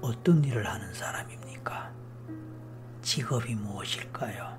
어떤 0.00 0.42
일을 0.42 0.66
하는 0.66 0.94
사람입니까? 0.94 1.45
직업이 3.06 3.54
무엇일까요? 3.54 4.58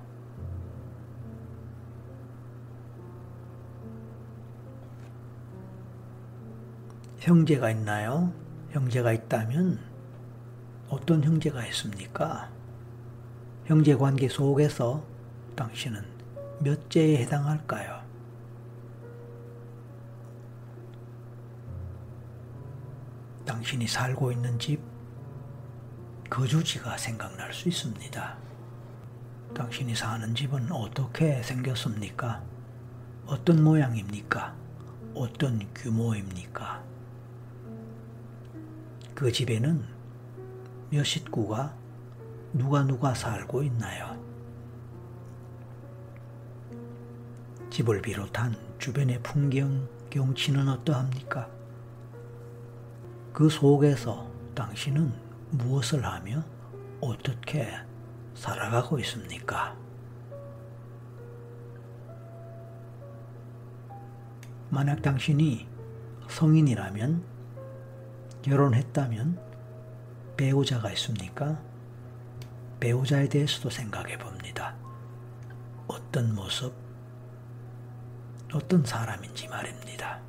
형제가 7.18 7.70
있나요? 7.72 8.32
형제가 8.70 9.12
있다면 9.12 9.78
어떤 10.88 11.22
형제가 11.22 11.66
있습니까? 11.66 12.50
형제 13.66 13.94
관계 13.94 14.30
속에서 14.30 15.04
당신은 15.54 16.02
몇째에 16.60 17.18
해당할까요? 17.18 18.02
당신이 23.44 23.86
살고 23.86 24.32
있는 24.32 24.58
집, 24.58 24.80
거주지가 26.30 26.96
생각날 26.98 27.52
수 27.52 27.68
있습니다. 27.68 28.36
당신이 29.54 29.94
사는 29.94 30.34
집은 30.34 30.70
어떻게 30.70 31.42
생겼습니까? 31.42 32.42
어떤 33.26 33.64
모양입니까? 33.64 34.54
어떤 35.14 35.72
규모입니까? 35.74 36.82
그 39.14 39.32
집에는 39.32 39.84
몇 40.90 41.02
식구가 41.02 41.74
누가 42.52 42.84
누가 42.84 43.14
살고 43.14 43.62
있나요? 43.64 44.22
집을 47.70 48.02
비롯한 48.02 48.56
주변의 48.78 49.22
풍경, 49.22 49.88
경치는 50.10 50.68
어떠합니까? 50.68 51.48
그 53.32 53.48
속에서 53.48 54.30
당신은 54.54 55.27
무엇을 55.50 56.04
하며 56.04 56.42
어떻게 57.00 57.68
살아가고 58.34 58.98
있습니까? 59.00 59.76
만약 64.70 65.00
당신이 65.00 65.66
성인이라면 66.28 67.24
결혼했다면 68.42 69.40
배우자가 70.36 70.90
있습니까? 70.92 71.58
배우자에 72.78 73.28
대해서도 73.28 73.70
생각해 73.70 74.18
봅니다. 74.18 74.76
어떤 75.88 76.34
모습, 76.34 76.72
어떤 78.52 78.84
사람인지 78.84 79.48
말입니다. 79.48 80.20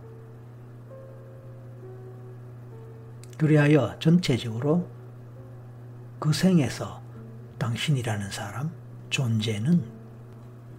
그리하여 3.38 3.98
전체적으로 4.00 4.88
그 6.20 6.34
생에서 6.34 7.02
당신이라는 7.58 8.30
사람, 8.30 8.72
존재는 9.10 9.84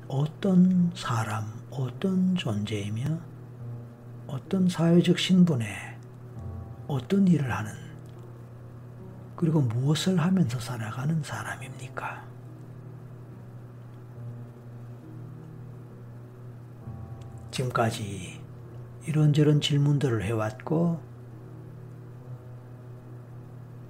어떤 0.06 0.90
사람, 0.94 1.46
어떤 1.70 2.34
존재이며 2.34 3.18
어떤 4.26 4.68
사회적 4.68 5.18
신분에 5.18 5.98
어떤 6.86 7.26
일을 7.26 7.50
하는 7.50 7.72
그리고 9.34 9.62
무엇을 9.62 10.20
하면서 10.20 10.60
살아가는 10.60 11.22
사람입니까? 11.22 12.28
지금까지 17.50 18.40
이런저런 19.06 19.60
질문들을 19.60 20.22
해왔고 20.22 21.09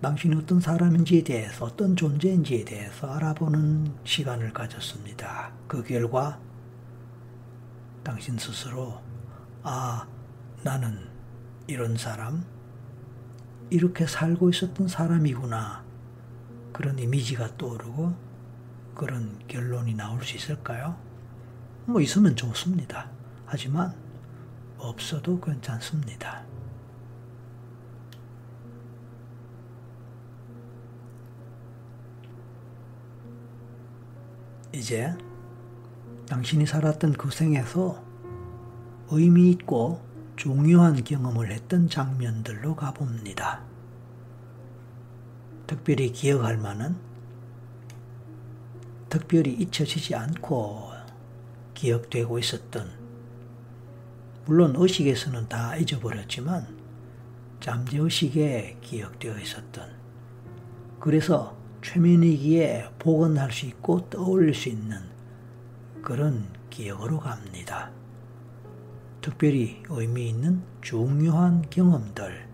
당신이 0.03 0.35
어떤 0.35 0.61
사람인지에 0.61 1.25
대해서, 1.25 1.67
어떤 1.67 1.95
존재인지에 1.95 2.65
대해서 2.65 3.13
알아보는 3.13 3.93
시간을 4.05 4.53
가졌습니다. 4.55 5.53
그 5.69 5.83
결과 5.83 6.41
당신 8.03 8.39
스스로, 8.39 8.99
아, 9.63 10.07
나는 10.63 10.99
이런 11.67 11.99
사람, 11.99 12.45
이렇게 13.69 14.07
살고 14.07 14.49
있었던 14.49 14.89
사람이구나. 14.89 15.85
그런 16.73 16.99
이미지가 16.99 17.59
떠오르고 17.59 18.15
그런 18.95 19.39
결론이 19.49 19.95
나올 19.95 20.25
수 20.25 20.35
있을까요? 20.35 20.97
뭐 21.85 22.01
있으면 22.01 22.35
좋습니다. 22.35 23.11
하지만 23.45 23.95
없어도 24.79 25.39
괜찮습니다. 25.41 26.43
이제 34.73 35.13
당신이 36.29 36.65
살았던 36.65 37.15
그 37.15 37.31
생에서 37.31 38.03
의미 39.11 39.51
있고 39.51 40.01
중요한 40.37 41.03
경험을 41.03 41.51
했던 41.51 41.89
장면들로 41.89 42.77
가봅니다. 42.77 43.63
특별히 45.67 46.13
기억할 46.13 46.57
만한, 46.57 46.97
특별히 49.09 49.53
잊혀지지 49.53 50.15
않고 50.15 50.93
기억되고 51.75 52.39
있었던, 52.39 52.91
물론 54.47 54.75
의식에서는 54.77 55.49
다 55.49 55.77
잊어버렸지만 55.77 56.79
잠재의식에 57.59 58.79
기억되어 58.81 59.39
있었던, 59.39 59.91
그래서 61.01 61.60
최면이기에 61.83 62.91
복원할 62.99 63.53
수 63.53 63.67
있고 63.67 64.09
떠올릴 64.11 64.55
수 64.55 64.69
있는 64.69 64.99
그런 66.03 66.47
기억으로 66.69 67.19
갑니다. 67.19 67.91
특별히 69.21 69.83
의미 69.89 70.29
있는 70.29 70.63
중요한 70.81 71.69
경험들 71.69 72.49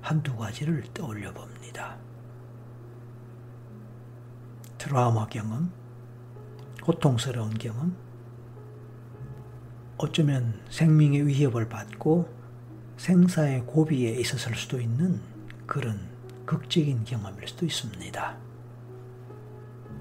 한두 0.00 0.36
가지를 0.36 0.84
떠올려 0.94 1.32
봅니다. 1.32 1.96
트라우마 4.78 5.26
경험, 5.28 5.72
고통스러운 6.82 7.54
경험, 7.54 7.96
어쩌면 9.98 10.60
생명의 10.70 11.26
위협을 11.26 11.68
받고 11.68 12.28
생사의 12.98 13.64
고비에 13.66 14.10
있었을 14.20 14.54
수도 14.54 14.80
있는 14.80 15.20
그런 15.66 15.98
극적인 16.44 17.04
경험일 17.04 17.48
수도 17.48 17.66
있습니다. 17.66 18.45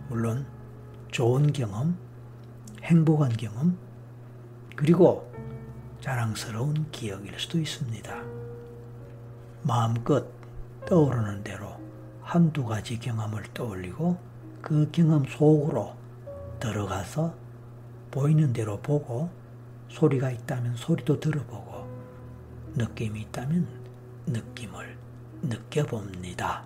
물론 0.10 0.46
좋은 1.12 1.52
경험, 1.54 1.98
행복한 2.84 3.30
경험, 3.30 3.78
그리고 4.76 5.32
자랑스러운 6.02 6.92
기억일 6.92 7.40
수도 7.40 7.60
있습니다. 7.60 8.24
마음껏 9.64 10.26
떠오르는 10.86 11.44
대로 11.44 11.80
한두 12.22 12.66
가지 12.66 13.00
경험을 13.00 13.44
떠올리고 13.54 14.18
그 14.62 14.90
경험 14.92 15.26
속으로 15.26 15.96
들어가서 16.60 17.34
보이는 18.12 18.54
대로 18.54 18.80
보고 18.80 19.30
소리가 19.90 20.32
있다면 20.32 20.76
소리도 20.76 21.20
들어보고 21.20 21.88
느낌이 22.76 23.22
있다면 23.22 23.68
느낌을 24.28 24.98
느껴봅니다. 25.42 26.64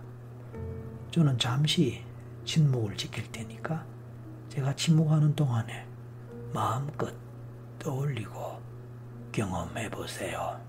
저는 1.11 1.37
잠시 1.37 2.03
침묵을 2.49 2.97
지킬 2.97 3.31
테니까 3.31 3.85
제가 4.49 4.75
침묵하는 4.75 5.35
동안에 5.35 5.85
마음껏 6.51 7.13
떠올리고 7.77 8.59
경험해 9.31 9.91
보세요. 9.91 10.59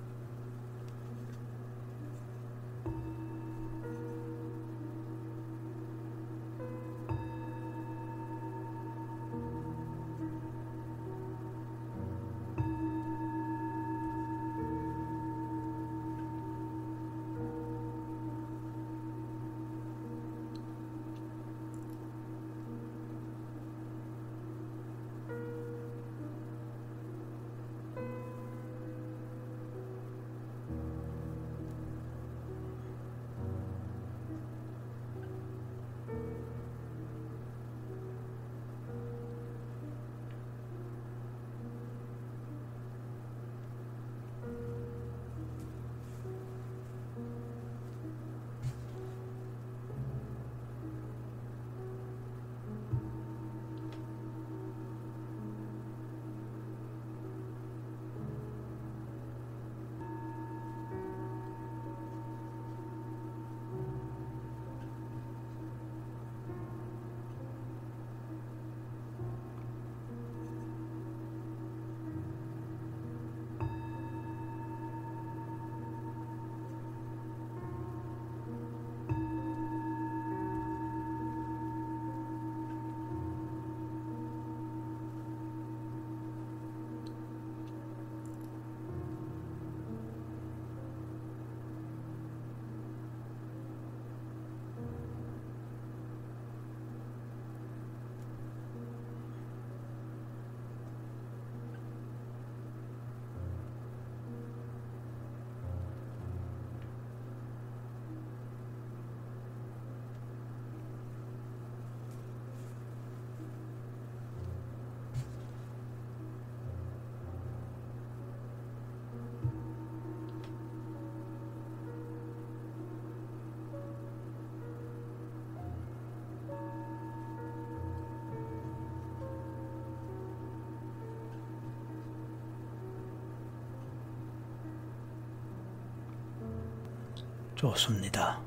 좋습니다. 137.61 138.40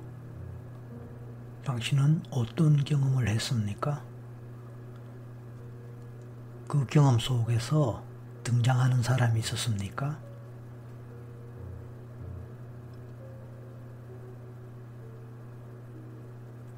당신은 1.63 2.23
어떤 2.31 2.83
경험을 2.83 3.27
했습니까? 3.27 4.03
그 6.67 6.83
경험 6.87 7.19
속에서 7.19 8.03
등장하는 8.43 9.03
사람이 9.03 9.39
있었습니까? 9.39 10.17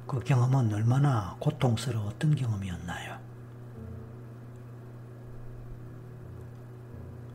그 0.06 0.20
경험은 0.20 0.74
얼마나 0.74 1.36
고통스러웠던 1.40 2.34
경험이었나요? 2.34 3.18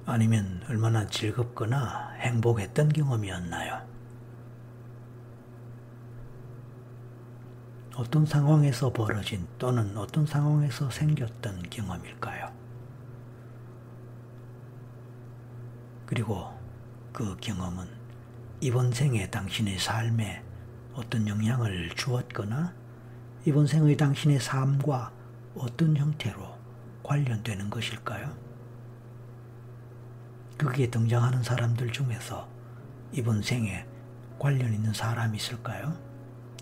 아니면 0.06 0.64
얼마나 0.70 1.08
즐겁거나 1.08 2.12
행복했던 2.20 2.89
경험이었나요? 2.89 3.91
어떤 7.96 8.26
상황에서 8.26 8.94
벌어진 8.94 9.46
또는 9.58 9.98
어떤 9.98 10.26
상황에서 10.26 10.89
생겼던 10.89 11.64
경험일까요? 11.70 12.52
그리고 16.06 16.50
그 17.12 17.36
경험은 17.38 17.88
이번 18.62 18.92
생에 18.92 19.30
당신의 19.30 19.80
삶에 19.80 20.44
어떤 20.94 21.28
영향을 21.28 21.89
주었거나 21.96 22.74
이번 23.46 23.68
생의 23.68 23.98
당신의 23.98 24.39
삶과 24.39 25.12
어떤 25.56 25.98
형태로 25.98 26.56
관련되는 27.04 27.70
것일까요? 27.70 28.32
거기에 30.58 30.89
등장하는 30.89 31.44
사람들 31.44 31.92
중에서 31.92 32.48
이번 33.12 33.42
생에 33.42 33.86
관련 34.39 34.74
있는 34.74 34.94
사람이 34.94 35.36
있을까요? 35.38 36.11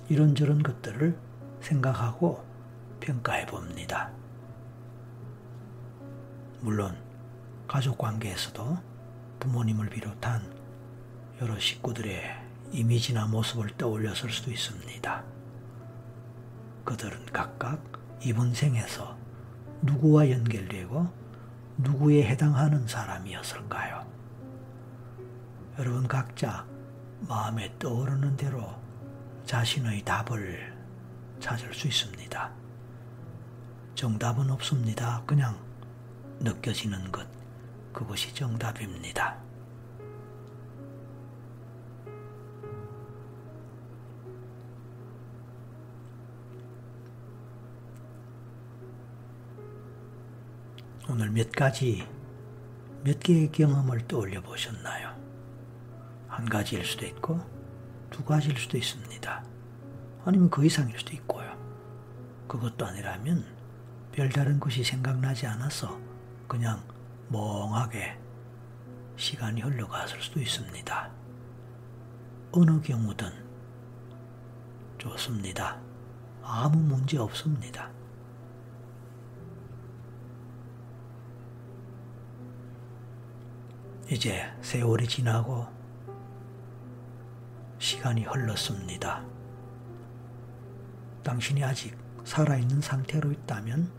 이런저런 0.09 0.63
것들을 0.63 1.15
생각하고 1.61 2.43
평가해 2.99 3.45
봅니다. 3.45 4.11
물론 6.61 6.97
가족 7.67 7.97
관계에서도 7.97 8.77
부모님을 9.39 9.89
비롯한 9.89 10.41
여러 11.41 11.57
식구들의 11.59 12.21
이미지나 12.71 13.27
모습을 13.27 13.69
떠올렸을 13.77 14.31
수도 14.31 14.51
있습니다. 14.51 15.23
그들은 16.83 17.27
각각 17.27 17.81
이번 18.23 18.53
생에서 18.53 19.15
누구와 19.83 20.31
연결되고 20.31 21.07
누구에 21.77 22.23
해당하는 22.23 22.87
사람이었을까요? 22.87 24.05
여러분 25.77 26.07
각자 26.07 26.65
마음에 27.21 27.73
떠오르는 27.79 28.35
대로 28.35 28.88
자신의 29.49 30.05
답을 30.05 30.77
찾을 31.39 31.73
수 31.73 31.87
있습니다. 31.87 32.51
정답은 33.95 34.51
없습니다. 34.51 35.23
그냥 35.25 35.59
느껴지는 36.39 37.11
것, 37.11 37.27
그것이 37.91 38.31
정답입니다. 38.35 39.39
오늘 51.09 51.31
몇 51.31 51.51
가지, 51.53 52.07
몇 53.03 53.19
개의 53.19 53.51
경험을 53.51 54.07
떠올려 54.07 54.43
보셨나요? 54.43 55.19
한 56.27 56.45
가지일 56.45 56.85
수도 56.85 57.07
있고, 57.07 57.58
두 58.09 58.23
가지일 58.23 58.57
수도 58.57 58.77
있습니다. 58.77 59.43
아니면 60.25 60.49
그 60.49 60.65
이상일 60.65 60.97
수도 60.97 61.13
있고요. 61.13 61.49
그것도 62.47 62.85
아니라면 62.85 63.45
별다른 64.11 64.59
것이 64.59 64.83
생각나지 64.83 65.45
않아서 65.47 65.99
그냥 66.47 66.83
멍하게 67.29 68.17
시간이 69.15 69.61
흘러갔을 69.61 70.21
수도 70.21 70.39
있습니다. 70.39 71.11
어느 72.51 72.81
경우든 72.81 73.31
좋습니다. 74.97 75.79
아무 76.41 76.79
문제 76.79 77.17
없습니다. 77.17 77.89
이제 84.11 84.51
세월이 84.61 85.07
지나고 85.07 85.67
시간이 87.79 88.25
흘렀습니다. 88.25 89.23
당신이 91.23 91.63
아직 91.63 91.97
살아있는 92.25 92.81
상태로 92.81 93.31
있다면 93.31 93.89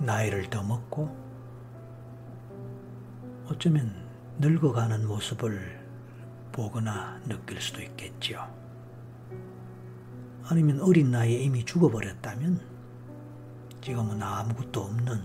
나이를 0.00 0.50
더 0.50 0.62
먹고 0.64 1.16
어쩌면 3.46 3.94
늙어가는 4.38 5.06
모습을 5.06 5.86
보거나 6.50 7.20
느낄 7.28 7.60
수도 7.60 7.80
있겠지요. 7.80 8.52
아니면 10.48 10.80
어린 10.80 11.12
나이에 11.12 11.38
이미 11.42 11.64
죽어버렸다면 11.64 12.60
지금은 13.80 14.20
아무것도 14.20 14.82
없는 14.82 15.22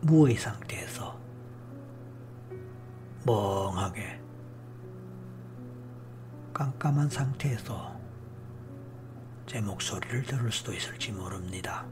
무의 0.00 0.36
상태에서 0.36 1.18
멍하게 3.24 4.25
깜깜한 6.56 7.10
상태에서 7.10 7.94
제 9.44 9.60
목소리를 9.60 10.22
들을 10.22 10.50
수도 10.50 10.72
있을지 10.72 11.12
모릅니다. 11.12 11.84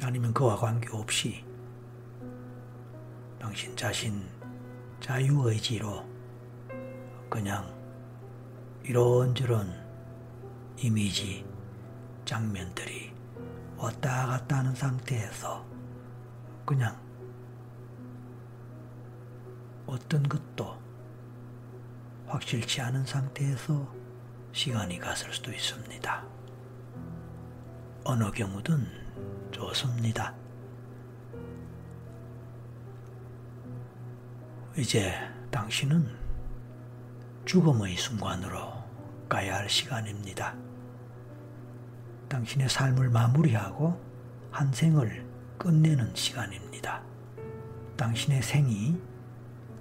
아니면 0.00 0.32
그와 0.32 0.54
관계없이 0.54 1.44
당신 3.40 3.76
자신 3.76 4.24
자유의지로 5.00 6.08
그냥 7.28 7.74
이런저런 8.84 9.74
이미지, 10.76 11.44
장면들이 12.24 13.12
왔다 13.76 14.28
갔다 14.28 14.58
하는 14.58 14.76
상태에서 14.76 15.66
그냥 16.64 16.96
어떤 19.86 20.22
것도 20.22 20.87
확실치 22.28 22.80
않은 22.82 23.06
상태에서 23.06 23.92
시간이 24.52 24.98
갔을 24.98 25.32
수도 25.32 25.50
있습니다. 25.52 26.24
어느 28.04 28.30
경우든 28.30 28.86
좋습니다. 29.50 30.34
이제 34.76 35.14
당신은 35.50 36.08
죽음의 37.44 37.96
순간으로 37.96 38.72
가야 39.28 39.56
할 39.56 39.68
시간입니다. 39.68 40.54
당신의 42.28 42.68
삶을 42.68 43.08
마무리하고 43.08 44.00
한 44.50 44.72
생을 44.72 45.26
끝내는 45.58 46.14
시간입니다. 46.14 47.02
당신의 47.96 48.42
생이 48.42 49.00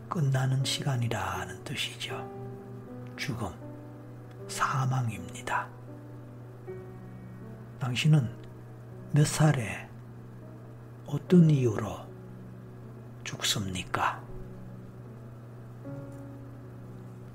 끝나는 0.10 0.64
시간이라는 0.64 1.64
뜻이죠. 1.64 2.37
죽음, 3.18 3.50
사망입니다. 4.48 5.68
당신은 7.80 8.30
몇 9.12 9.26
살에 9.26 9.90
어떤 11.08 11.50
이유로 11.50 12.06
죽습니까? 13.24 14.22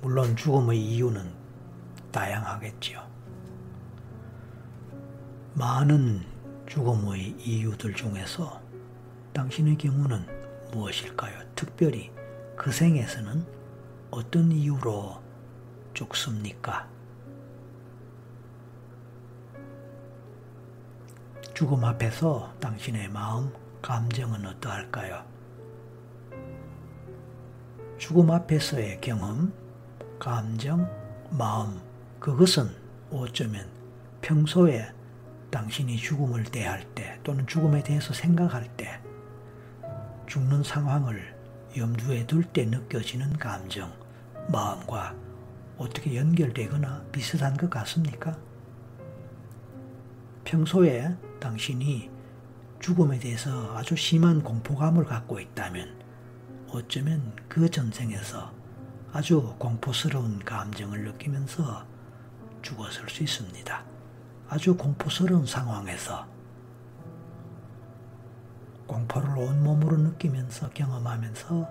물론 0.01 0.35
죽음의 0.37 0.81
이유는 0.81 1.33
다양하겠지요. 2.11 3.07
많은 5.55 6.25
죽음의 6.67 7.37
이유들 7.39 7.95
중에서 7.95 8.61
당신의 9.33 9.77
경우는 9.79 10.27
무엇일까요? 10.73 11.41
특별히 11.55 12.11
그 12.57 12.73
생에서는 12.73 13.45
어떤 14.11 14.51
이유로 14.51 15.22
죽습니까? 15.95 16.89
죽음 21.55 21.85
앞에서 21.85 22.53
당신의 22.61 23.09
마음, 23.11 23.53
감정은 23.83 24.47
어떠할까요? 24.47 25.25
죽음 27.99 28.31
앞에서의 28.31 29.01
경험, 29.01 29.53
감정, 30.19 30.89
마음, 31.31 31.81
그것은 32.19 32.69
어쩌면 33.11 33.69
평소에 34.23 34.91
당신이 35.51 35.97
죽음을 35.99 36.45
대할 36.45 36.83
때 36.95 37.21
또는 37.23 37.47
죽음에 37.47 37.83
대해서 37.83 38.15
생각할 38.15 38.69
때 38.77 39.01
죽는 40.27 40.63
상황을 40.63 41.37
염두에 41.77 42.27
둘 42.27 42.45
때 42.45 42.65
느껴지는 42.65 43.37
감정, 43.39 43.93
마음과 44.49 45.15
어떻게 45.83 46.17
연결되거나 46.17 47.07
비슷한 47.11 47.57
것 47.57 47.69
같습니까? 47.69 48.39
평소에 50.45 51.17
당신이 51.41 52.09
죽음에 52.79 53.19
대해서 53.19 53.77
아주 53.77 53.97
심한 53.97 54.43
공포감을 54.43 55.05
갖고 55.05 55.41
있다면 55.41 56.01
어쩌면 56.69 57.35
그 57.49 57.69
전생에서 57.69 58.53
아주 59.13 59.55
공포스러운 59.59 60.39
감정을 60.39 61.03
느끼면서 61.05 61.85
죽었을 62.63 63.09
수 63.09 63.25
있습니다. 63.25 63.85
아주 64.49 64.77
공포스러운 64.77 65.45
상황에서 65.47 66.27
공포를 68.87 69.37
온몸으로 69.37 69.97
느끼면서 69.97 70.71
경험하면서 70.71 71.69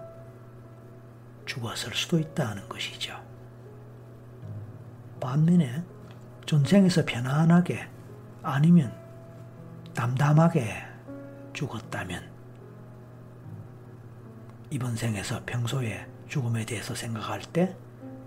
죽었을 1.46 1.94
수도 1.94 2.20
있다는 2.20 2.68
것이죠. 2.68 3.31
반면에 5.22 5.82
전생에서 6.46 7.06
편안하게 7.06 7.88
아니면 8.44 8.94
담담하게 9.94 10.74
죽었다면 11.54 12.30
이번 14.72 14.98
생에서 14.98 15.42
평소에 15.46 16.06
죽음에 16.28 16.66
대해서 16.66 16.96
생각할 16.96 17.42
때 17.42 17.78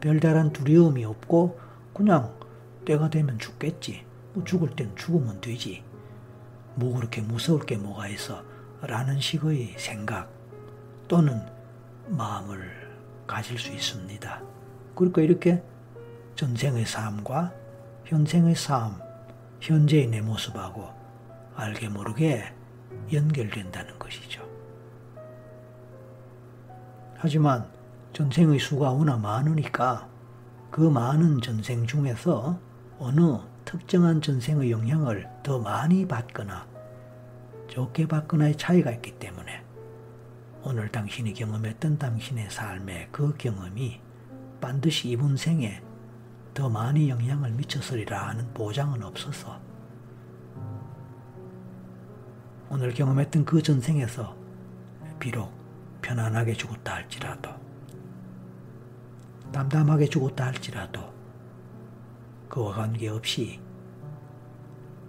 별다른 0.01 0.53
두려움이 0.53 1.05
없고 1.05 1.59
그냥 1.93 2.35
때가 2.85 3.11
되면 3.11 3.39
죽겠지. 3.39 4.05
뭐 4.35 4.45
죽을 4.45 4.77
땐 4.77 4.95
죽으면 4.95 5.41
되지. 5.41 5.83
뭐 6.75 6.95
그렇게 6.95 7.23
무서울 7.23 7.65
게 7.65 7.77
뭐가 7.77 8.09
있어. 8.09 8.43
라는 8.83 9.19
식의 9.21 9.77
생각 9.79 10.29
또는 11.09 11.41
마음을 12.09 12.71
가질 13.27 13.59
수 13.59 13.73
있습니다. 13.73 14.43
그러니까 14.95 15.23
이렇게 15.23 15.63
전생의 16.35 16.87
삶과 16.87 17.53
현생의 18.05 18.55
삶, 18.57 19.01
현재의 19.61 20.09
내 20.09 20.21
모습하고 20.21 20.89
알게 21.55 21.89
모르게 21.89 22.45
연결된다는 23.13 23.99
것이죠. 23.99 24.43
하지만 27.17 27.67
전생의 28.13 28.59
수가 28.59 28.91
워낙 28.91 29.19
많으니까 29.19 30.09
그 30.71 30.81
많은 30.81 31.41
전생 31.41 31.87
중에서 31.87 32.59
어느 32.99 33.39
특정한 33.65 34.21
전생의 34.21 34.71
영향을 34.71 35.29
더 35.43 35.59
많이 35.59 36.07
받거나 36.07 36.67
좋게 37.69 38.09
받거나의 38.09 38.57
차이가 38.57 38.91
있기 38.91 39.13
때문에 39.19 39.63
오늘 40.63 40.89
당신이 40.89 41.35
경험했던 41.35 41.99
당신의 41.99 42.51
삶의 42.51 43.09
그 43.13 43.37
경험이 43.37 44.01
반드시 44.61 45.11
이번 45.11 45.37
생에 45.37 45.83
더 46.55 46.69
많이 46.69 47.09
영향을 47.09 47.51
미쳤으리라 47.51 48.29
하는 48.29 48.55
보장은 48.55 49.03
없어서 49.03 49.61
오늘 52.71 52.95
경험했던 52.95 53.45
그 53.45 53.61
전생에서 53.61 54.37
비록 55.19 55.53
편안하게 56.01 56.55
죽었다 56.55 56.95
할지라도 56.95 57.51
담담하게 59.53 60.07
죽었다 60.07 60.47
할지라도 60.47 61.13
그와 62.49 62.75
관계없이 62.75 63.61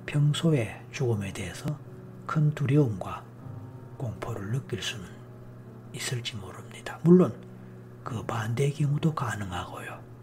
평소에 0.06 0.84
죽음에 0.92 1.32
대해서 1.32 1.78
큰 2.26 2.54
두려움과 2.56 3.24
공포를 3.98 4.52
느낄 4.52 4.82
수는 4.82 5.06
있을지 5.94 6.36
모릅니다. 6.36 7.00
물론 7.04 7.34
그 8.04 8.24
반대의 8.24 8.74
경우도 8.74 9.14
가능하고요. 9.14 10.15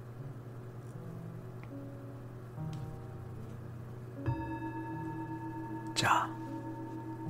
자, 6.02 6.28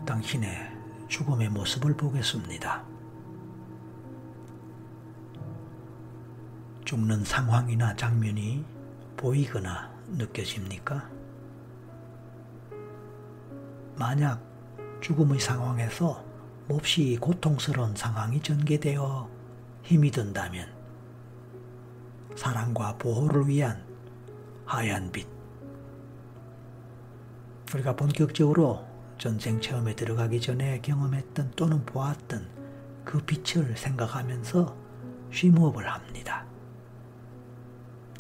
당신의 0.07 0.57
죽음의 1.07 1.51
모습을 1.51 1.95
보겠습니다. 1.95 2.83
죽는 6.83 7.23
상황이나 7.23 7.95
장면이 7.95 8.65
보이거나 9.15 9.93
느껴집니까? 10.17 11.07
만약 13.97 14.43
죽음의 15.03 15.39
상황에서 15.39 16.25
몹시 16.67 17.19
고통스러운 17.21 17.95
상황이 17.95 18.41
전개되어 18.41 19.29
힘이 19.83 20.11
든다면 20.11 20.67
사랑과 22.35 22.97
보호를 22.97 23.49
위한 23.49 23.85
하얀 24.65 25.13
빛. 25.13 25.42
우리가 27.75 27.97
본격적으로 27.97 28.87
전생 29.17 29.61
체험에 29.61 29.95
들어가기 29.95 30.41
전에 30.41 30.81
경험했던 30.81 31.53
또는 31.57 31.85
보았던 31.87 32.47
그 33.05 33.19
빛을 33.21 33.77
생각하면서 33.77 34.77
쉼호흡을 35.31 35.89
합니다. 35.89 36.45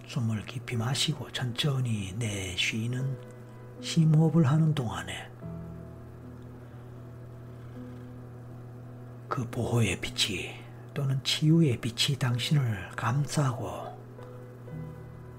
숨을 0.07 0.44
깊이 0.46 0.76
마시고 0.76 1.30
천천히 1.32 2.14
내쉬는 2.18 3.18
심호흡을 3.80 4.46
하는 4.46 4.74
동안에 4.74 5.30
그 9.28 9.48
보호의 9.50 10.00
빛이 10.00 10.50
또는 10.94 11.18
치유의 11.24 11.80
빛이 11.80 12.18
당신을 12.18 12.90
감싸고 12.96 13.82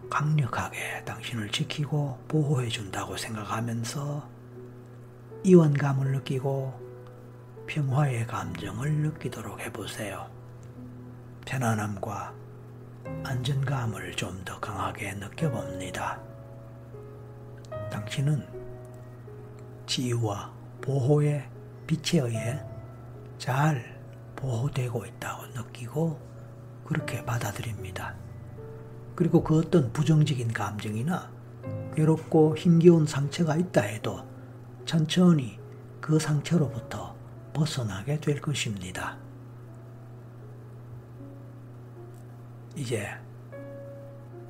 강력하게 0.09 1.03
당신을 1.05 1.49
지키고 1.49 2.17
보호해 2.27 2.67
준다고 2.69 3.17
생각하면서 3.17 4.29
이원감을 5.43 6.11
느끼고 6.13 6.81
평화의 7.67 8.27
감정을 8.27 8.91
느끼도록 8.91 9.59
해보세요. 9.59 10.29
편안함과 11.45 12.33
안전감을 13.23 14.15
좀 14.15 14.43
더 14.45 14.59
강하게 14.59 15.13
느껴봅니다. 15.13 16.19
당신은 17.91 18.45
지유와 19.85 20.51
보호의 20.81 21.49
빛에 21.87 22.19
의해 22.19 22.59
잘 23.37 23.99
보호되고 24.35 25.05
있다고 25.05 25.45
느끼고 25.47 26.19
그렇게 26.85 27.23
받아들입니다. 27.23 28.15
그리고 29.15 29.43
그 29.43 29.59
어떤 29.59 29.91
부정적인 29.93 30.53
감정이나 30.53 31.29
괴롭고 31.95 32.57
힘겨운 32.57 33.05
상처가 33.05 33.55
있다 33.55 33.81
해도 33.81 34.25
천천히 34.85 35.59
그 36.01 36.19
상처로부터 36.19 37.15
벗어나게 37.53 38.19
될 38.19 38.41
것입니다. 38.41 39.17
이제 42.75 43.07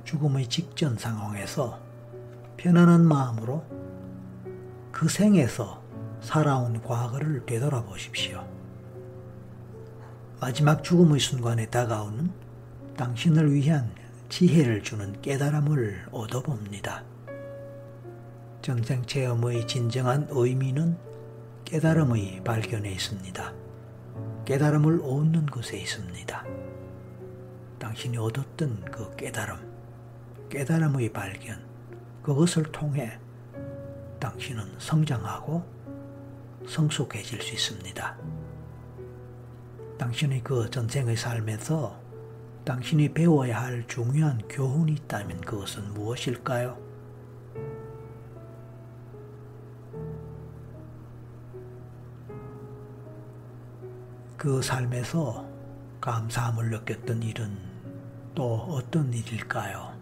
죽음의 0.04 0.48
직전 0.48 0.96
상황에서 0.96 1.80
편안한 2.56 3.06
마음으로 3.06 3.64
그 4.90 5.08
생에서 5.08 5.82
살아온 6.20 6.80
과거를 6.82 7.44
되돌아보십시오. 7.44 8.46
마지막 10.40 10.82
죽음의 10.82 11.20
순간에 11.20 11.66
다가오는 11.66 12.30
당신을 12.96 13.52
위한 13.52 13.90
지혜를 14.28 14.82
주는 14.82 15.20
깨달음을 15.20 16.06
얻어봅니다. 16.10 17.04
전생 18.62 19.04
체험의 19.04 19.66
진정한 19.66 20.26
의미는 20.30 20.96
깨달음의 21.64 22.42
발견에 22.44 22.90
있습니다. 22.92 23.52
깨달음을 24.44 25.00
얻는 25.02 25.46
것에 25.46 25.78
있습니다. 25.78 26.44
당신이 27.78 28.16
얻었던 28.16 28.86
그 28.90 29.14
깨달음, 29.16 29.56
깨달음의 30.48 31.12
발견, 31.12 31.62
그것을 32.22 32.64
통해 32.64 33.18
당신은 34.18 34.64
성장하고 34.78 35.62
성숙해질 36.66 37.42
수 37.42 37.52
있습니다. 37.52 38.16
당신의 39.98 40.42
그 40.42 40.70
전생의 40.70 41.16
삶에서 41.16 42.03
당신이 42.64 43.12
배워야 43.12 43.60
할 43.60 43.86
중요한 43.86 44.40
교훈이 44.48 44.92
있다면 44.92 45.42
그것은 45.42 45.92
무엇일까요? 45.92 46.78
그 54.38 54.62
삶에서 54.62 55.46
감사함을 56.00 56.70
느꼈던 56.70 57.22
일은 57.22 57.56
또 58.34 58.54
어떤 58.70 59.12
일일까요? 59.12 59.94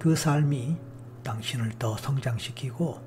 그 0.00 0.14
삶이 0.14 0.76
당신을 1.22 1.70
더 1.78 1.96
성장시키고 1.96 3.00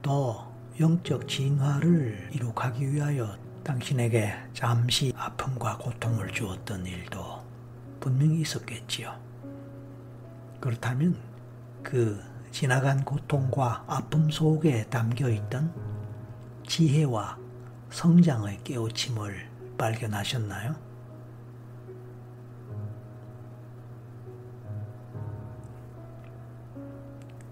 더 0.00 0.45
영적 0.78 1.26
진화를 1.26 2.30
이룩하기 2.32 2.92
위하여 2.92 3.34
당신에게 3.64 4.34
잠시 4.52 5.12
아픔과 5.16 5.78
고통을 5.78 6.30
주었던 6.32 6.84
일도 6.84 7.42
분명히 7.98 8.40
있었겠지요. 8.42 9.18
그렇다면 10.60 11.16
그 11.82 12.22
지나간 12.50 13.04
고통과 13.04 13.84
아픔 13.86 14.30
속에 14.30 14.84
담겨 14.90 15.30
있던 15.30 15.72
지혜와 16.66 17.38
성장의 17.90 18.60
깨우침을 18.62 19.48
발견하셨나요? 19.78 20.74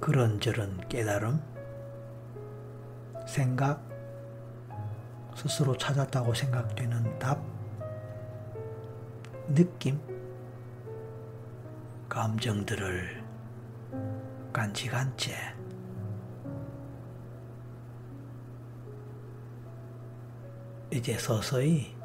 그런저런 0.00 0.86
깨달음, 0.88 1.40
생각, 3.26 3.82
스스로 5.34 5.76
찾았다고 5.76 6.34
생각되는 6.34 7.18
답, 7.18 7.38
느낌, 9.48 10.00
감정들을 12.08 13.24
간직한 14.52 15.16
채 15.16 15.34
이제 20.92 21.18
서서히 21.18 21.96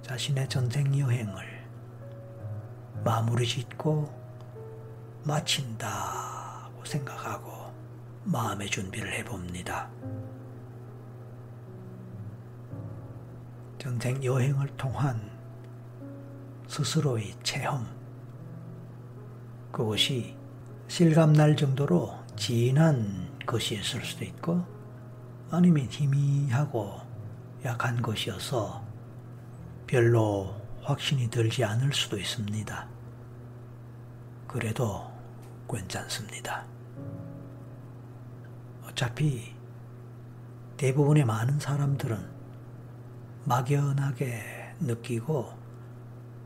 자신의 0.00 0.48
전생 0.48 0.98
여행을 0.98 1.64
마무리 3.04 3.46
짓고 3.46 4.10
마친다고 5.24 6.82
생각하고 6.84 7.53
마음의 8.24 8.70
준비를 8.70 9.12
해봅니다. 9.14 9.90
전생 13.78 14.22
여행을 14.24 14.66
통한 14.76 15.30
스스로의 16.66 17.34
체험, 17.42 17.86
그것이 19.70 20.36
실감날 20.88 21.54
정도로 21.54 22.14
진한 22.34 23.30
것이었을 23.46 24.02
수도 24.02 24.24
있고, 24.24 24.64
아니면 25.50 25.86
희미하고 25.90 27.00
약한 27.64 28.00
것이어서 28.00 28.82
별로 29.86 30.54
확신이 30.82 31.28
들지 31.28 31.62
않을 31.64 31.92
수도 31.92 32.18
있습니다. 32.18 32.88
그래도 34.46 35.10
괜찮습니다. 35.70 36.73
어차피 38.94 39.52
대부분의 40.76 41.24
많은 41.24 41.58
사람들은 41.58 42.16
막연하게 43.44 44.76
느끼고 44.78 45.52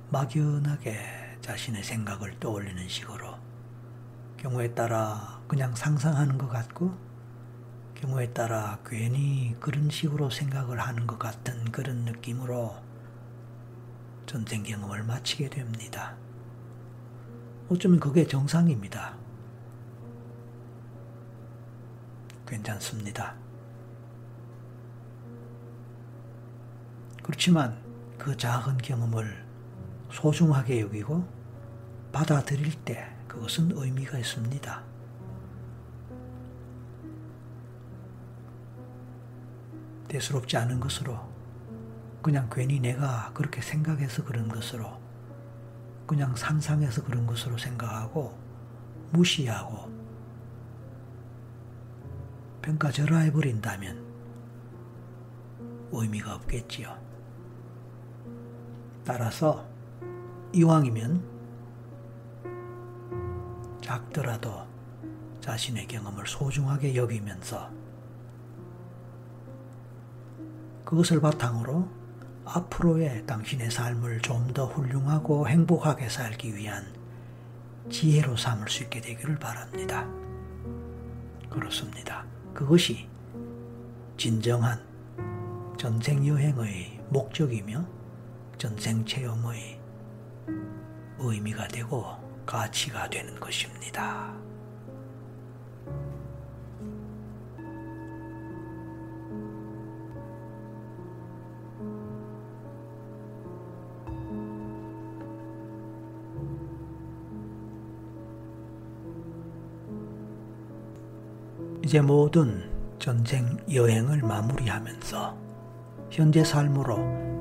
막연하게 0.08 0.98
자신의 1.42 1.84
생각을 1.84 2.40
떠올리는 2.40 2.88
식으로 2.88 3.34
경우에 4.38 4.72
따라 4.72 5.42
그냥 5.46 5.74
상상하는 5.74 6.38
것 6.38 6.48
같고 6.48 6.96
경우에 7.94 8.32
따라 8.32 8.78
괜히 8.86 9.54
그런 9.60 9.90
식으로 9.90 10.30
생각을 10.30 10.80
하는 10.80 11.06
것 11.06 11.18
같은 11.18 11.70
그런 11.70 12.06
느낌으로 12.06 12.74
전생 14.24 14.62
경험을 14.62 15.02
마치게 15.02 15.50
됩니다. 15.50 16.16
어쩌면 17.68 18.00
그게 18.00 18.26
정상입니다. 18.26 19.27
괜찮습니다. 22.48 23.34
그렇지만 27.22 27.78
그 28.16 28.36
작은 28.36 28.78
경험을 28.78 29.46
소중하게 30.10 30.80
여기고 30.80 31.26
받아들일 32.10 32.72
때 32.84 33.06
그것은 33.28 33.70
의미가 33.74 34.18
있습니다. 34.18 34.82
대수롭지 40.08 40.56
않은 40.56 40.80
것으로 40.80 41.20
그냥 42.22 42.48
괜히 42.50 42.80
내가 42.80 43.30
그렇게 43.34 43.60
생각해서 43.60 44.24
그런 44.24 44.48
것으로 44.48 44.98
그냥 46.06 46.34
상상해서 46.34 47.04
그런 47.04 47.26
것으로 47.26 47.58
생각하고 47.58 48.36
무시하고 49.12 50.07
평가절하해 52.68 53.32
버린다면 53.32 54.04
의미가 55.90 56.34
없겠지요. 56.34 56.94
따라서 59.06 59.66
이왕이면 60.52 61.24
작더라도 63.80 64.66
자신의 65.40 65.86
경험을 65.86 66.26
소중하게 66.26 66.94
여기면서 66.94 67.70
그것을 70.84 71.22
바탕으로 71.22 71.88
앞으로의 72.44 73.24
당신의 73.24 73.70
삶을 73.70 74.20
좀 74.20 74.52
더 74.52 74.66
훌륭하고 74.66 75.48
행복하게 75.48 76.08
살기 76.10 76.54
위한 76.54 76.84
지혜로 77.88 78.36
삼을 78.36 78.68
수 78.68 78.82
있게 78.82 79.00
되기를 79.00 79.38
바랍니다. 79.38 80.06
그렇습니다. 81.48 82.26
그것이 82.58 83.06
진정한 84.16 84.84
전생 85.78 86.26
여행의 86.26 87.00
목적이며 87.08 87.86
전생 88.58 89.04
체험의 89.04 89.80
의미가 91.20 91.68
되고 91.68 92.04
가치가 92.44 93.08
되는 93.08 93.38
것입니다. 93.38 94.34
이제 111.88 112.02
모든 112.02 112.70
전생 112.98 113.56
여행을 113.72 114.20
마무리하면서 114.20 115.38
현재 116.10 116.44
삶으로 116.44 116.98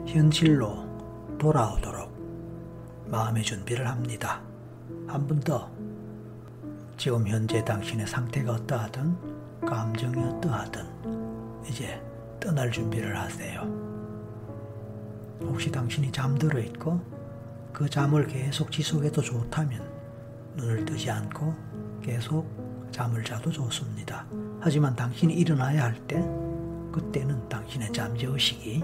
현실로 0.07 0.87
돌아오도록 1.37 2.09
마음의 3.11 3.43
준비를 3.43 3.85
합니다. 3.85 4.39
한 5.05 5.27
번 5.27 5.41
더 5.41 5.69
지금 6.95 7.27
현재 7.27 7.61
당신의 7.65 8.07
상태가 8.07 8.53
어떠하든 8.53 9.17
감정이 9.65 10.23
어떠하든 10.23 11.65
이제 11.69 12.01
떠날 12.39 12.71
준비를 12.71 13.19
하세요. 13.19 13.63
혹시 15.41 15.69
당신이 15.69 16.09
잠들어 16.13 16.57
있고 16.61 17.01
그 17.73 17.89
잠을 17.89 18.25
계속 18.27 18.71
지속해도 18.71 19.21
좋다면 19.21 19.91
눈을 20.55 20.85
뜨지 20.85 21.11
않고 21.11 21.53
계속 22.01 22.66
잠을 22.91 23.23
자도 23.23 23.51
좋습니다. 23.51 24.25
하지만 24.59 24.95
당신이 24.95 25.33
일어나야 25.33 25.83
할 25.83 26.07
때 26.07 26.17
그때는 26.91 27.47
당신의 27.47 27.93
잠재의식이 27.93 28.83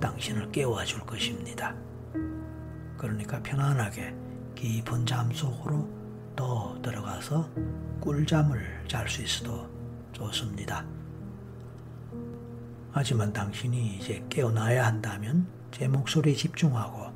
당신을 0.00 0.50
깨워줄 0.52 1.00
것입니다. 1.00 1.74
그러니까 2.96 3.42
편안하게 3.42 4.14
깊은 4.54 5.04
잠 5.06 5.30
속으로 5.32 5.88
더 6.34 6.78
들어가서 6.82 7.48
꿀잠을 8.00 8.84
잘 8.88 9.08
수 9.08 9.22
있어도 9.22 9.68
좋습니다. 10.12 10.84
하지만 12.90 13.32
당신이 13.32 13.96
이제 13.96 14.24
깨어나야 14.28 14.86
한다면 14.86 15.46
제 15.70 15.88
목소리에 15.88 16.34
집중하고 16.34 17.12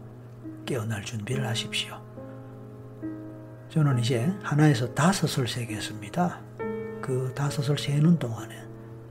깨어날 0.64 1.04
준비를 1.04 1.46
하십시오. 1.46 2.05
저는 3.68 3.98
이제 3.98 4.32
하나에서 4.42 4.94
다섯을 4.94 5.48
세겠습니다. 5.48 6.40
그 7.00 7.32
다섯을 7.34 7.78
세는 7.78 8.18
동안에 8.18 8.54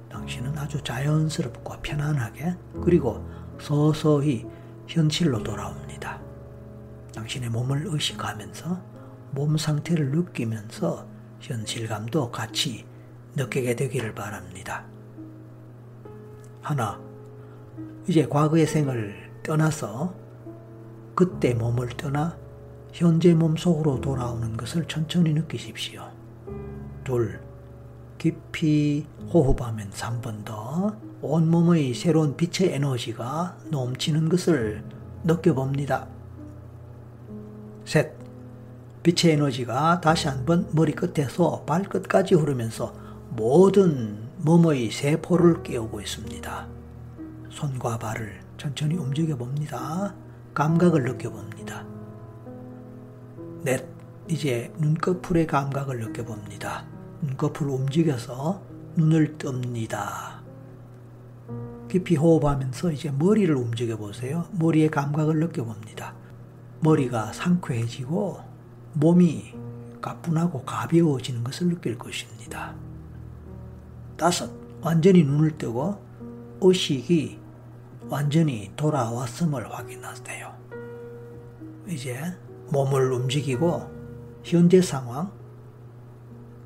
당신은 0.10 0.58
아주 0.58 0.82
자연스럽고 0.82 1.82
편안하게 1.82 2.56
그리고 2.82 3.26
서서히 3.60 4.46
현실로 4.88 5.44
돌아옵니다. 5.44 6.20
당신의 7.14 7.50
몸을 7.50 7.84
의식하면서 7.88 8.82
몸 9.32 9.58
상태를 9.58 10.12
느끼면서 10.12 11.08
현실감도 11.42 12.32
같이 12.32 12.86
느끼게 13.36 13.76
되기를 13.76 14.16
바랍니다. 14.16 14.86
하나, 16.62 17.00
이제 18.08 18.26
과거의 18.26 18.66
생을 18.66 19.32
떠나서 19.44 20.16
그때 21.14 21.54
몸을 21.54 21.90
떠나 21.90 22.38
현재 22.96 23.34
몸 23.34 23.58
속으로 23.58 24.00
돌아오는 24.00 24.56
것을 24.56 24.86
천천히 24.88 25.34
느끼십시오. 25.34 26.10
둘, 27.04 27.42
깊이 28.18 29.06
호흡하면서 29.34 30.06
한번더 30.06 30.96
온몸의 31.22 31.94
새로운 31.94 32.38
빛의 32.38 32.74
에너지가 32.74 33.58
넘치는 33.70 34.30
것을 34.30 34.82
느껴봅니다. 35.26 36.08
셋, 37.84 38.14
빛의 39.04 39.34
에너지가 39.34 40.00
다시 40.00 40.30
한번 40.30 40.70
머리끝에서 40.72 41.66
발끝까지 41.66 42.36
흐르면서 42.36 42.96
모든 43.32 44.30
몸의 44.38 44.90
세포를 44.92 45.64
깨우고 45.64 46.00
있습니다. 46.00 46.68
손과 47.50 48.00
발을 48.00 48.40
천천히 48.58 48.96
움직여 48.96 49.36
봅니다. 49.36 50.16
감각을 50.54 51.04
느껴 51.04 51.30
봅니다. 51.30 51.95
넷, 53.66 53.84
이제 54.28 54.72
눈꺼풀의 54.78 55.48
감각을 55.48 56.00
느껴봅니다. 56.00 56.86
눈꺼풀을 57.24 57.72
움직여서 57.72 58.62
눈을 58.96 59.40
뜹니다. 59.40 60.36
깊이 61.90 62.16
호흡하면서 62.16 62.92
이제 62.92 63.10
머리를 63.10 63.56
움직여 63.56 63.98
보세요. 63.98 64.48
머리의 64.52 64.92
감각을 64.92 65.40
느껴봅니다. 65.40 66.14
머리가 66.82 67.34
상쾌해지고 67.34 68.40
몸이 68.94 69.56
가뿐하고 70.00 70.62
가벼워지는 70.62 71.44
것을 71.44 71.70
느낄 71.70 71.98
것입니다. 71.98 72.76
다섯, 74.16 74.52
완전히 74.82 75.24
눈을 75.24 75.58
뜨고 75.58 76.00
의식이 76.62 77.40
완전히 78.10 78.72
돌아왔음을 78.76 79.74
확인하세요. 79.74 80.54
이제 81.88 82.22
몸을 82.72 83.12
움직이고 83.12 83.90
현재 84.44 84.82
상황, 84.82 85.32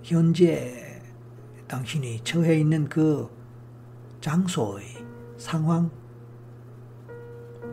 현재 0.04 1.02
당신이 1.68 2.24
처해 2.24 2.60
있는 2.60 2.90
그 2.90 3.30
장소의 4.22 4.86
상황, 5.38 5.90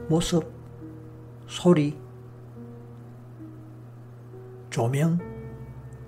모습, 0.08 0.52
소리, 1.46 1.98
조명 4.70 5.18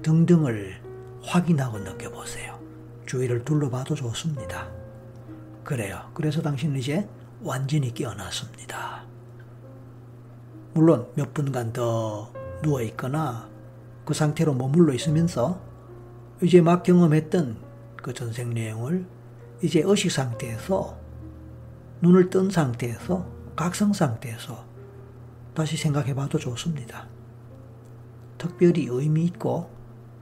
등등을 0.02 0.82
확인하고 1.22 1.78
느껴보세요. 1.78 2.58
주위를 3.06 3.44
둘러봐도 3.44 3.94
좋습니다. 3.94 4.68
그래요. 5.64 6.10
그래서 6.14 6.42
당신은 6.42 6.76
이제 6.76 7.08
완전히 7.42 7.92
깨어났습니다. 7.92 9.07
물론 10.74 11.08
몇 11.14 11.34
분간 11.34 11.72
더 11.72 12.30
누워 12.62 12.82
있거나 12.82 13.48
그 14.04 14.14
상태로 14.14 14.54
머물러 14.54 14.92
있으면서 14.94 15.60
이제 16.42 16.60
막 16.60 16.82
경험했던 16.82 17.56
그 17.96 18.14
전생 18.14 18.54
내용을 18.54 19.06
이제 19.62 19.82
의식 19.84 20.10
상태에서 20.10 20.96
눈을 22.00 22.30
뜬 22.30 22.48
상태에서 22.48 23.26
각성 23.56 23.92
상태에서 23.92 24.64
다시 25.54 25.76
생각해 25.76 26.14
봐도 26.14 26.38
좋습니다. 26.38 27.06
특별히 28.38 28.86
의미 28.88 29.24
있고 29.24 29.68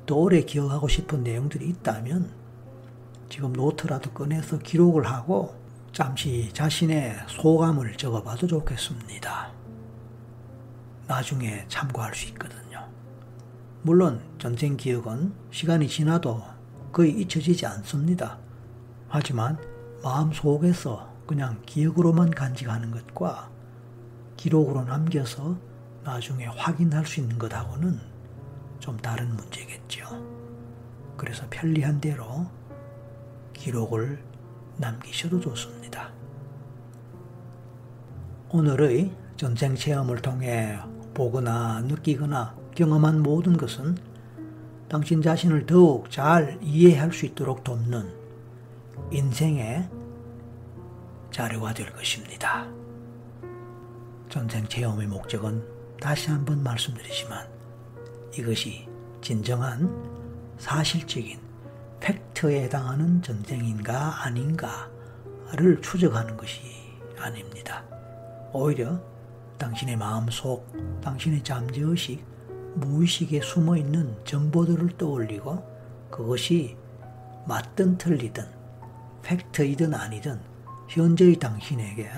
또 0.06 0.20
오래 0.20 0.40
기억하고 0.40 0.88
싶은 0.88 1.22
내용들이 1.22 1.68
있다면 1.68 2.30
지금 3.28 3.52
노트라도 3.52 4.12
꺼내서 4.12 4.58
기록을 4.58 5.06
하고 5.06 5.54
잠시 5.92 6.50
자신의 6.52 7.16
소감을 7.28 7.96
적어봐도 7.96 8.46
좋겠습니다. 8.46 9.55
나중에 11.06 11.64
참고할 11.68 12.14
수 12.14 12.28
있거든요. 12.28 12.88
물론 13.82 14.20
전쟁 14.38 14.76
기억은 14.76 15.32
시간이 15.50 15.88
지나도 15.88 16.42
거의 16.92 17.12
잊혀지지 17.20 17.66
않습니다. 17.66 18.38
하지만 19.08 19.58
마음 20.02 20.32
속에서 20.32 21.12
그냥 21.26 21.60
기억으로만 21.66 22.30
간직하는 22.30 22.90
것과 22.90 23.50
기록으로 24.36 24.84
남겨서 24.84 25.56
나중에 26.04 26.46
확인할 26.46 27.06
수 27.06 27.20
있는 27.20 27.38
것하고는 27.38 28.00
좀 28.78 28.96
다른 28.98 29.34
문제겠죠. 29.34 30.06
그래서 31.16 31.44
편리한 31.50 32.00
대로 32.00 32.46
기록을 33.52 34.22
남기셔도 34.76 35.40
좋습니다. 35.40 36.10
오늘의 38.50 39.12
전쟁 39.36 39.74
체험을 39.74 40.22
통해 40.22 40.78
보거나 41.16 41.80
느끼거나 41.80 42.54
경험한 42.74 43.22
모든 43.22 43.56
것은 43.56 43.96
당신 44.86 45.22
자신을 45.22 45.64
더욱 45.64 46.10
잘 46.10 46.58
이해할 46.60 47.10
수 47.10 47.24
있도록 47.24 47.64
돕는 47.64 48.06
인생의 49.10 49.88
자료가 51.30 51.72
될 51.72 51.90
것입니다. 51.94 52.66
전쟁 54.28 54.68
체험의 54.68 55.06
목적은 55.06 55.64
다시 56.00 56.28
한번 56.30 56.62
말씀드리지만 56.62 57.48
이것이 58.36 58.86
진정한 59.22 59.90
사실적인 60.58 61.40
팩트에 62.00 62.64
해당하는 62.64 63.22
전쟁인가 63.22 64.22
아닌가를 64.22 65.80
추적하는 65.80 66.36
것이 66.36 66.60
아닙니다. 67.18 67.82
오히려 68.52 69.00
당신의 69.58 69.96
마음속, 69.96 70.66
당신의 71.02 71.42
잠재의식, 71.42 72.24
무의식에 72.74 73.40
숨어 73.40 73.76
있는 73.76 74.16
정보들을 74.24 74.96
떠올리고 74.98 75.64
그것이 76.10 76.76
맞든 77.46 77.98
틀리든 77.98 78.44
팩트이든 79.22 79.94
아니든 79.94 80.40
현재의 80.88 81.36
당신에게 81.36 82.08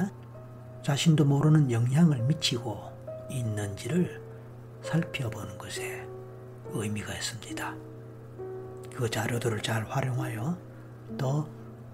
자신도 0.82 1.24
모르는 1.24 1.70
영향을 1.70 2.22
미치고 2.22 3.28
있는지를 3.30 4.22
살펴보는 4.82 5.58
것에 5.58 6.06
의미가 6.70 7.14
있습니다. 7.14 7.74
그 8.94 9.08
자료들을 9.08 9.62
잘 9.62 9.84
활용하여 9.84 10.58
더 11.16 11.48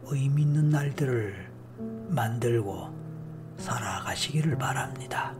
의미 0.05 0.42
있는 0.42 0.70
날들을 0.70 1.53
만들고 2.09 3.03
살아가시기를 3.59 4.57
바랍니다. 4.59 5.34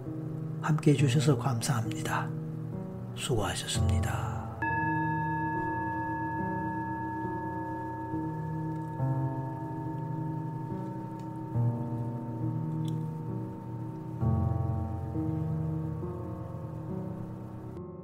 함께 0.63 0.93
해주셔서 0.93 1.37
감사합니다. 1.39 2.29
수고하셨습니다. 3.17 4.34